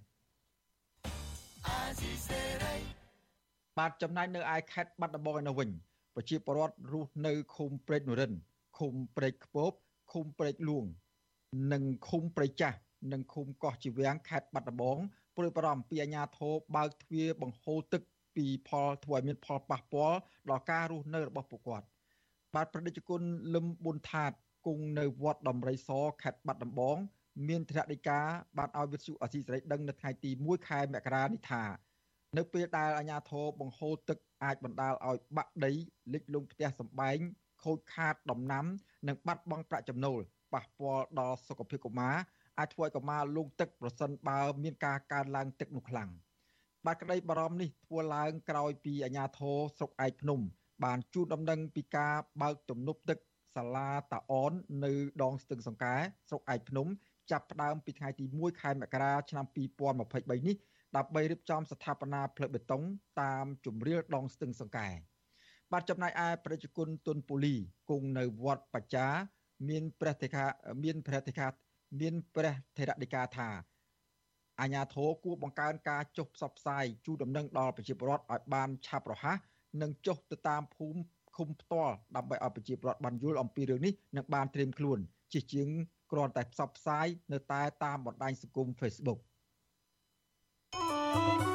[3.79, 5.71] បាទចំណែកនៅឯខេត្តបាត់ដំបងឯនោះវិញ
[6.15, 8.33] ប្រជាពលរដ្ឋរស់នៅឃុំព្រែកនរិន
[8.79, 9.73] ឃុំព្រែកខ្ពប
[10.13, 10.85] ឃុំព្រែកលួង
[11.73, 12.79] និងឃុំព្រែកចាស់
[13.13, 14.99] និងឃុំកោះជីវាំងខេត្តបាត់ដំបង
[15.39, 18.03] ព្រួយបារម្ភពីអាញាធរបើកទ្វារបង្ហូរទឹក
[18.37, 20.19] ពីផលធ្វើឲ្យមានផលប៉ះពាល់
[20.51, 21.87] ដល់ការរស់នៅរបស់ពួកគាត់
[22.55, 23.21] បាទប្រតិជន
[23.55, 24.33] លឹមប៊ុនថាត
[24.67, 25.91] គង់នៅវត្តដំរីស
[26.23, 26.97] ខេត្តបាត់ដំបង
[27.49, 28.21] មានធរណីកា
[28.59, 31.65] បានឲ្យវិទ្យុអសីសេរីដឹងនៅថ្ងៃទី1ខែមករានេះថា
[32.37, 35.73] នៅពេលដែលអាជ្ញាធរបង្ហូរទឹកអាចបណ្ដាលឲ្យបាក់ដី
[36.15, 37.19] លិចលង់ផ្ទះសម្បែង
[37.65, 38.65] ខូចខាតដំណាំ
[39.09, 40.21] និងបាត់បង់ប្រាក់ចំណូល
[40.55, 42.17] ប៉ះពាល់ដល់សុខភាពកុមារ
[42.59, 46.11] អាចធ្វើឲ្យកុមារលង់ទឹកប្រសិនបើមានការកើនឡើងទឹកនោះខ្លាំង
[46.87, 50.41] បាទក្តីបារម្ភនេះធ្វើឡើងក្រោយពីអាជ្ញាធរស្រុកឯកភ្នំ
[50.85, 53.19] បានជូនដំណឹងពីការបើកទំនប់ទឹក
[53.57, 54.53] សាលាតាអន
[54.85, 54.93] នៅ
[55.23, 55.95] ដងស្ទឹងសង្កែ
[56.29, 56.87] ស្រុកឯកភ្នំ
[57.31, 60.57] ចាប់ផ្ដើមពីថ្ងៃទី1ខែមករាឆ្នាំ2023នេះ
[60.97, 62.83] ដើម្បីរៀបចំស្ថាបនាផ្លូវបេតុង
[63.23, 64.89] តាមជំរាលដងស្ទឹងសង្កែ
[65.73, 67.55] បាទចំណែកឯប្រជាជនទុនពូលី
[67.91, 69.07] គង់នៅវត្តបច្ចា
[69.69, 70.45] មានព្រះធិកា
[70.85, 71.47] មានព្រះធិកា
[72.01, 73.49] មានព្រះធរដីកាថា
[74.61, 79.39] អាញាធរគួរបង្កើនការចុះផ្សព្វផ្សាយជូនដំណឹងដល់ប្រជាពលរដ្ឋឲ្យបានឆាប់រហ័ស
[79.83, 81.01] និងចុះទៅតាមភូមិ
[81.37, 84.99] ឃុំផ្ទាល់ដើម្បីឲ្យប្រជាពលរដ្ឋបានយល់អំពីរឿងនេះនិងបានត្រៀមខ្លួន
[85.33, 85.69] ជាជាង
[86.13, 89.21] គ្រាន់តែផ្សព្វផ្សាយនៅតែតាមបណ្ដាញសង្គម Facebook
[90.75, 91.48] បាទ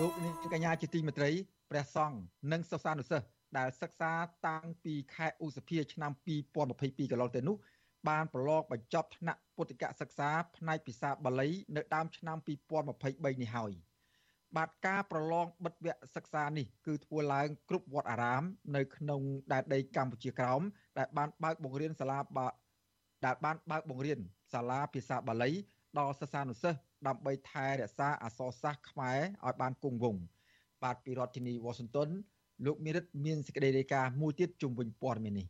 [0.00, 1.30] លោកនាងកញ្ញាជាទីមេត្រី
[1.70, 2.18] ព្រះសង្ឃ
[2.52, 3.26] និងសិស្សានុសិស្ស
[3.58, 4.12] ដែលសិក្សា
[4.48, 6.12] តាំងពីខែឧសភាឆ្នាំ
[6.62, 7.56] 2022កន្លងទៅនោះ
[8.08, 13.72] បានប្រឡងបញ្ចប់ថ្នាក់ពុទ្ធិកសិក្សាផ្នែកភាសាបាលីនៅដើមឆ្នាំ2023នេះហើយ
[14.56, 18.42] បាទការប្រឡងបិទវគ្គសិក្សានេះគឺធ្វើឡើងគ្រប់វត្តអារាម
[18.76, 19.22] នៅក្នុង
[19.52, 20.60] ដែនដីកម្ពុជាក្រោម
[20.98, 22.48] ដែលបានបើកបង្រៀនសាលាបា
[23.24, 24.18] ដែលបានបើកបង្រៀន
[24.52, 25.50] សាលាភាសាបាលី
[25.98, 30.22] ដល់សិស្សានុសិស្ស ដើម្បីថែរក្សាអក្សរសាស្ត្រខ្មែរឲ្យបានគង់វង្ស
[30.82, 32.08] បាទពីរដ្ឋធានីវ៉ាស៊ីនតោន
[32.66, 35.46] លោកមេរិតមានសេចក្តីរាយការណ៍មួយទៀតជុំវិញព័ត៌មាននេះ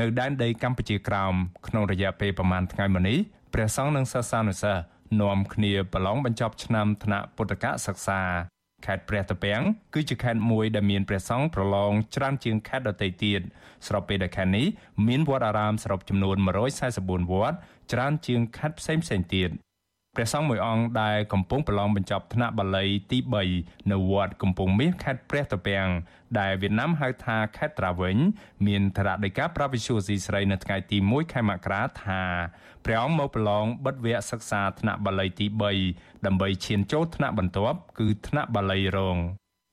[0.00, 1.34] នៅដែនដីកម្ពុជាក្រោម
[1.66, 3.18] ក្នុងរយៈពេលប្រមាណថ្ងៃមុននេះ
[3.54, 4.82] ព្រះសង្ឃនិងសិស្សានុសិស្ស
[5.20, 8.20] នាំគ្នាប្រឡងបញ្ចប់ឆ្នាំថ្នាក់ពុទ្ធកសិក្សា
[8.86, 9.62] ខេត្តព្រះតាពាំង
[9.94, 13.40] គឺជាខេត្តមួយដែលមានព្រះសង្ឃប្រឡងច្រើនជាងខេត្តដទៃទៀត
[13.86, 14.66] ស្របពេលដែលខេត្តនេះ
[15.08, 16.36] មានវត្តអារាមសរុបចំនួន
[16.84, 17.56] 144វត្ត
[17.92, 19.04] ច្រើនជាងខេត្តផ្សេងៗ
[19.34, 19.50] ទៀត
[20.14, 23.18] ព្រះសង្ឃមួយអង្គដែលកំពុងប្រឡងបញ្ចប់ថ្នាក់បាលីទី
[23.54, 25.88] 3នៅវត្តកំពង់មាសខេត្តព្រះតាពាំង
[26.38, 28.16] ដែលវៀតណាមហៅថាខេត្តត្រាវិញ
[28.66, 32.22] មានធរណីការប្រវិសុសីស្រីនៅថ្ងៃទី1ខែមករាថា
[32.84, 35.46] ព្រះអង្គមកប្រឡងបិទវគ្គសិក្សាថ្នាក់បាលីទី
[35.86, 39.18] 3ដើម្បីឈានចូលថ្នាក់បន្ទាប់គឺថ្នាក់បាលីរង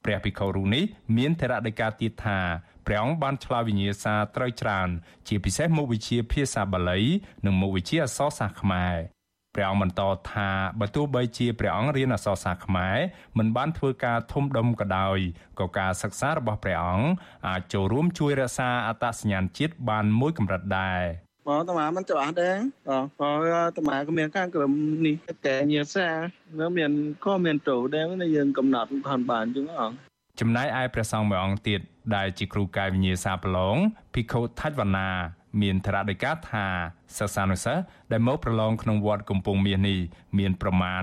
[0.06, 0.84] ព្រះភិក្ខុរូបនេះ
[1.18, 2.40] មានធរណីការទៀតថា
[2.86, 4.90] ព្រះអង្គបានឆ្លើយវិញ្ញាសាត្រូវច្រើន
[5.28, 7.02] ជាពិសេសមុខវិជ្ជាភាសាបាលី
[7.46, 9.15] និងមុខវិជ្ជាអក្សរសាស្ត្រខ្មែរ
[9.56, 10.02] ព្រះអង្គបន្ត
[10.32, 10.50] ថា
[10.80, 12.98] បើទោះបីជាព្រះអង្គរៀនអក្សរសាស្ត្រខ្មែរ
[13.38, 15.18] មិនបានធ្វើការធំដុំក៏ដោយ
[15.60, 17.08] ក៏ការសិក្សារបស់ព្រះអង្គ
[17.48, 21.02] អាចចូលរួមជួយរក្សាអត្តសញ្ញាណជាតិបានមួយកម្រិតដែរ
[21.48, 24.72] បងតាមាមិនច្បាស់ដែរបងបងតាមាក៏មានការក្រុម
[25.06, 26.08] នេះតែញាសា
[26.60, 26.92] នៅមាន
[27.26, 29.92] ក៏មានត្រូវដែរយើងកំណត់ខាងបានចឹងអង
[30.40, 31.80] ចំណែកឯព្រះសង្ឃមួយអង្គទៀត
[32.16, 33.78] ដែលជាគ្រូកាយវិញ្ញាសាប្រឡង
[34.14, 35.10] ភិក្ខុថាច់វណ្ណា
[35.62, 36.66] មានធរណីកាថា
[37.18, 40.00] សិស្សានុសិស្សដែលមកប្រឡងក្នុងវត្តកំពង់មាសនេះ
[40.38, 41.02] មានប្រមាណ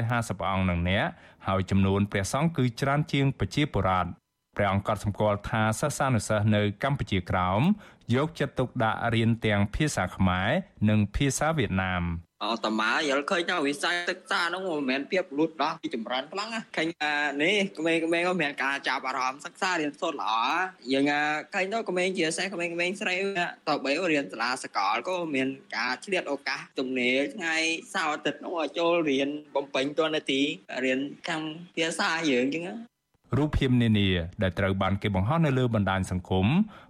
[0.00, 1.04] 250អង្គនឹងអ្នក
[1.46, 4.10] ហើយចំនួនព្រះសង្ឃគឺច្រើនជាងប្រជាពលរដ្ឋ
[4.56, 7.62] ព្រះអង្គក៏សម្គាល់ថាសិស្សានុសិស្សនៅកម្ពុជាក្រោម
[8.14, 10.48] យកចិត្តទុកដាក់រៀនទាំងភាសាខ្មែរ
[10.88, 12.02] និងភាសាវៀតណាម
[12.42, 16.88] អតមាយល់ឃើញថាវិស័យសិក្សានោះមិនមែនភាពលូតលាស់ពីចម្រើនខ្លាំងណាឃើញ
[17.42, 20.32] នេះក្មេងៗក៏មានការចាប់អារម្មណ៍សិក្សារៀនសូត្រល្អ
[20.92, 21.04] យើង
[21.54, 23.14] ឃើញទៅក្មេងជាពិសេសក្មេងៗស្រី
[23.68, 27.56] តើបីរៀនសាលាសកលក៏មានការឆ្លៀតឱកាសទំនេរថ្ងៃ
[27.94, 30.40] សៅរ៍អាទិត្យនោះឲ្យចូលរៀនបំពេញតួនាទី
[30.84, 31.42] រៀនខាង
[31.76, 32.64] ភាសាយើងចឹង
[33.36, 34.10] រូបភាពនានា
[34.42, 36.46] ដែលត្រូវបានគេបង្ហោះនៅលើបណ្ដាញសង្គម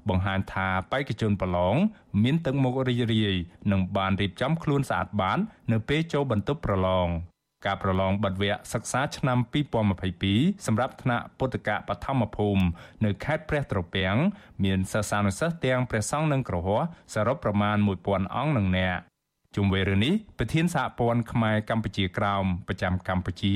[0.08, 1.76] បង្ហាញថាបេក្ខជនប្រឡង
[2.22, 3.36] មានទឹកមុខរីករាយ
[3.72, 5.38] និងបានរៀបចំខ្លួនស្អាតបាត
[5.72, 7.08] នៅពេលចូលបន្ទប់ប្រឡង
[7.66, 9.38] ការប្រឡងបិទវគ្គសិក្សាឆ្នាំ
[10.02, 12.64] 2022សម្រាប់ថ្នាក់ពុទ្ធកបឋមភូមិ
[13.04, 14.16] នៅខេត្តព្រះត្រពាំង
[14.64, 17.76] មានសិស្សានុសិស្សទាំងព្រះសង្ឃនិងគ្រហស្ថសរុបប្រមាណ
[18.06, 19.00] 1000អង្គនឹងនាក់
[19.56, 23.54] ជុំវិញរឿងនេះប្រធានសហព័ន្ធខ្មែរកម្ពុជាក្រោមប្រចាំកម្ពុជា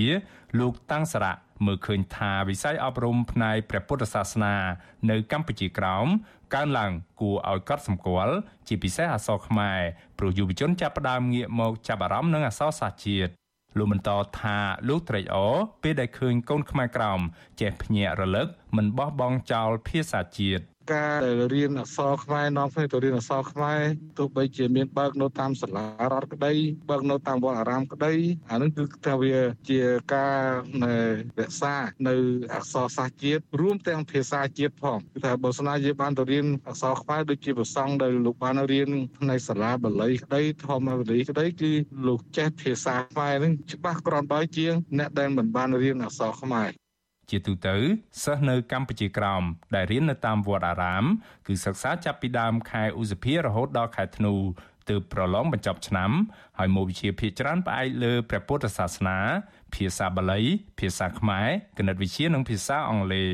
[0.59, 1.37] លោកតាំងសារៈ
[1.67, 4.55] មើលឃើញថាវិស័យអប់រំផ្នែកព្រះពុទ្ធសាសនា
[5.11, 6.07] នៅកម្ពុជាក្រោម
[6.55, 8.37] កើនឡើងគួរឲ្យកត់សម្គាល់
[8.69, 9.81] ជាពិសេសអក្សរខ្មែរ
[10.19, 13.33] ព្រោះយុវជនចាប់ផ្ដើមងាកមកចាប់អារម្មណ៍នឹងអក្សរសាស្ត្រជាតិ
[13.79, 14.57] លោកបន្តថា
[14.89, 17.21] លោកត្រេកអរពេលដែលឃើញកូនខ្មែរក្រោម
[17.61, 18.47] ចេះភ្ញាក់រលឹក
[18.77, 20.63] មិនបោះបង់ចោលភាសាជាតិ
[20.93, 23.81] ការដែលរៀនអក្សរខ្មែរនាំគ្នាទៅរៀនអក្សរខ្មែរ
[24.19, 26.53] ទោះបីជាមានបើកនៅតាមសាលារដ្ឋក្តី
[26.91, 28.15] បើកនៅតាមវត្តអារាមក្តី
[28.51, 29.37] អានឹងគឺថាវា
[29.71, 29.81] ជា
[30.15, 30.41] ការ
[31.41, 31.75] រក្សា
[32.09, 32.15] នៅ
[32.55, 41.73] អក្សរសាស្ត្រជាតិរួមទាំងភាសាជាតិផងគឺថាបើស្នាយើងបានទៅរៀនអក្សរខ្មែរដូចជាប្រសង់ដែលលោកបានរៀនផ្នែកសាលាបាលីក្តីធម្មបាលីក្តីគឺ
[42.07, 46.71] លោកចេះភាសាខ្មែរនឹងច្បាស់គ្រាន់បើជាងអ្នកដែលមិនបានរៀនអក្សរខ្មែរ
[47.31, 47.77] ជាទូទៅ
[48.23, 49.43] សិស្សនៅកម្ពុជាក្រោម
[49.75, 51.05] ដែលរៀននៅតាមវត្តអារាម
[51.47, 54.35] គឺសិក្សាចាប់ពីដើមខែឧសភារហូតដល់ខែធ្នូ
[54.89, 56.11] ទើបប្រឡងបញ្ចប់ឆ្នាំ
[56.59, 59.19] ហើយមុខវិជ្ជាភាគច្រើនផ្អែកលើព្រះពុទ្ធសាសនា
[59.75, 60.41] ភាសាបាលី
[60.79, 61.49] ភាសាខ្មែរ
[61.79, 63.31] គណិតវិទ្យានិងភាសាអង់គ្លេស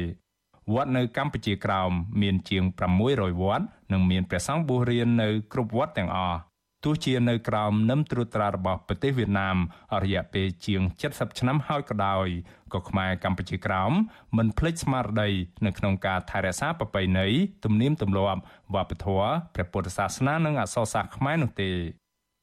[0.72, 1.90] វត្តនៅកម្ពុជាក្រោម
[2.22, 2.64] មានជាង
[3.02, 6.38] 600វត្តនិងមានព្រះសង្ឃបួសរៀននៅគ្រប់វត្តទាំងអស់
[6.84, 9.56] ទោះជានៅក្រោមនឹមត្រួតត្រារបស់ប្រទេសវៀតណាម
[9.94, 12.26] អរយៈពេលជាង70ឆ្នាំហើយក៏ដោយ
[12.74, 13.92] ក៏ខ្មែរកម្ពុជាក្រោម
[14.36, 15.30] មិនភ្លេចស្មារតី
[15.66, 17.28] នៅក្នុងការថែរក្សាប្រពៃណី
[17.64, 18.40] ទំនៀមទម្លាប់
[18.74, 21.70] វប្បធម៌ព្រះពុទ្ធសាសនានិងអក្សរសាស្ត្រខ្មែរនោះទេ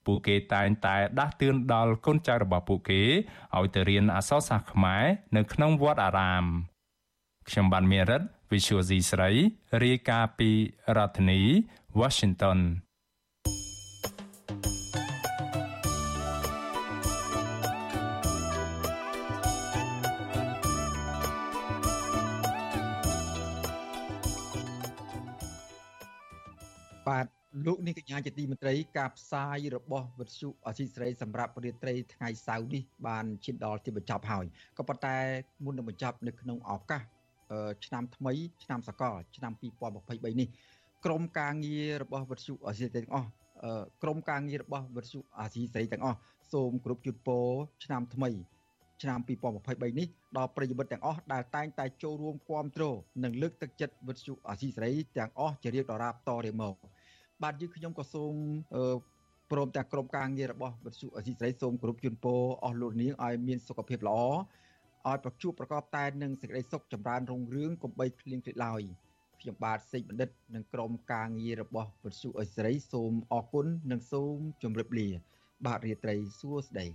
[0.05, 3.01] ពួកគេតែងតែដាស់តឿនដល់កូនចៅរបស់ពួកគេ
[3.57, 5.03] ឲ្យទៅរៀនអក្សរសាស្ត្រខ្មែរ
[5.35, 6.45] នៅក្នុងវត្តអារាម
[7.49, 8.21] ខ្ញុំបានមេរិត
[8.51, 9.31] Visual C ស្រី
[9.83, 10.49] រាយការណ៍ពី
[10.97, 11.41] រដ្ឋធានី
[11.99, 12.59] Washington
[27.65, 34.45] លោកនេះកញ្ញាជាទីមន្ត្រីការផ្សាយរបស់វិទ្យុអសីស្រីសម្រាប់រាត្រីថ្ងៃសៅរ៍នេះបានឈានដល់ទីបញ្ចប់ហើយ
[34.77, 35.15] ក៏ប៉ុន្តែ
[35.63, 37.01] មុននឹងបញ្ចប់នៅក្នុងឱកាស
[37.85, 38.33] ឆ្នាំថ្មី
[38.63, 40.49] ឆ្នាំសកលឆ្នាំ2023នេះ
[41.05, 43.29] ក្រមការងាររបស់វិទ្យុអសីស្រីទាំងអស់
[44.03, 46.17] ក្រមការងាររបស់វិទ្យុអសីស្រីទាំងអស់
[46.53, 47.47] សូមគ្រប់ជូនពរ
[47.83, 48.29] ឆ្នាំថ្មី
[49.01, 49.19] ឆ្នាំ
[49.59, 52.83] 2023នេះដល់ប្រិយមិត្តទាំងអស់ដែលតែងតែចូលរួមគាំទ្រ
[53.23, 56.75] និងលើកទឹកចិត្តវិទ្យុអសីស្រីទាំងអស់ជារៀងដរាបតរៀងមក
[57.43, 58.33] បាទយើងខ្ញុំក៏សូម
[59.51, 64.19] ព្រមទាំងក្រុមការងាររបស់វិទ្យុអសីស្រីសូមគោរពជូនពរអស់លោកនាងឲ្យមានសុខភាពល្អ
[65.09, 68.81] ឲ្យប្រជួបប្រកបតែនឹងសេចក្តីសុខចម្រើនរុងរឿងកុំបីឃ្លៀងឃ្លាតឡើយ
[69.41, 75.07] ខ្ញុំបាទសេកបណ្ឌិតនិងក្រុមការងាររបស់វិទ្យុអសីស្រីសូមអរគុណនិងសូមជម្រាបលា
[75.65, 76.87] បាទរាត្រីសួស្តី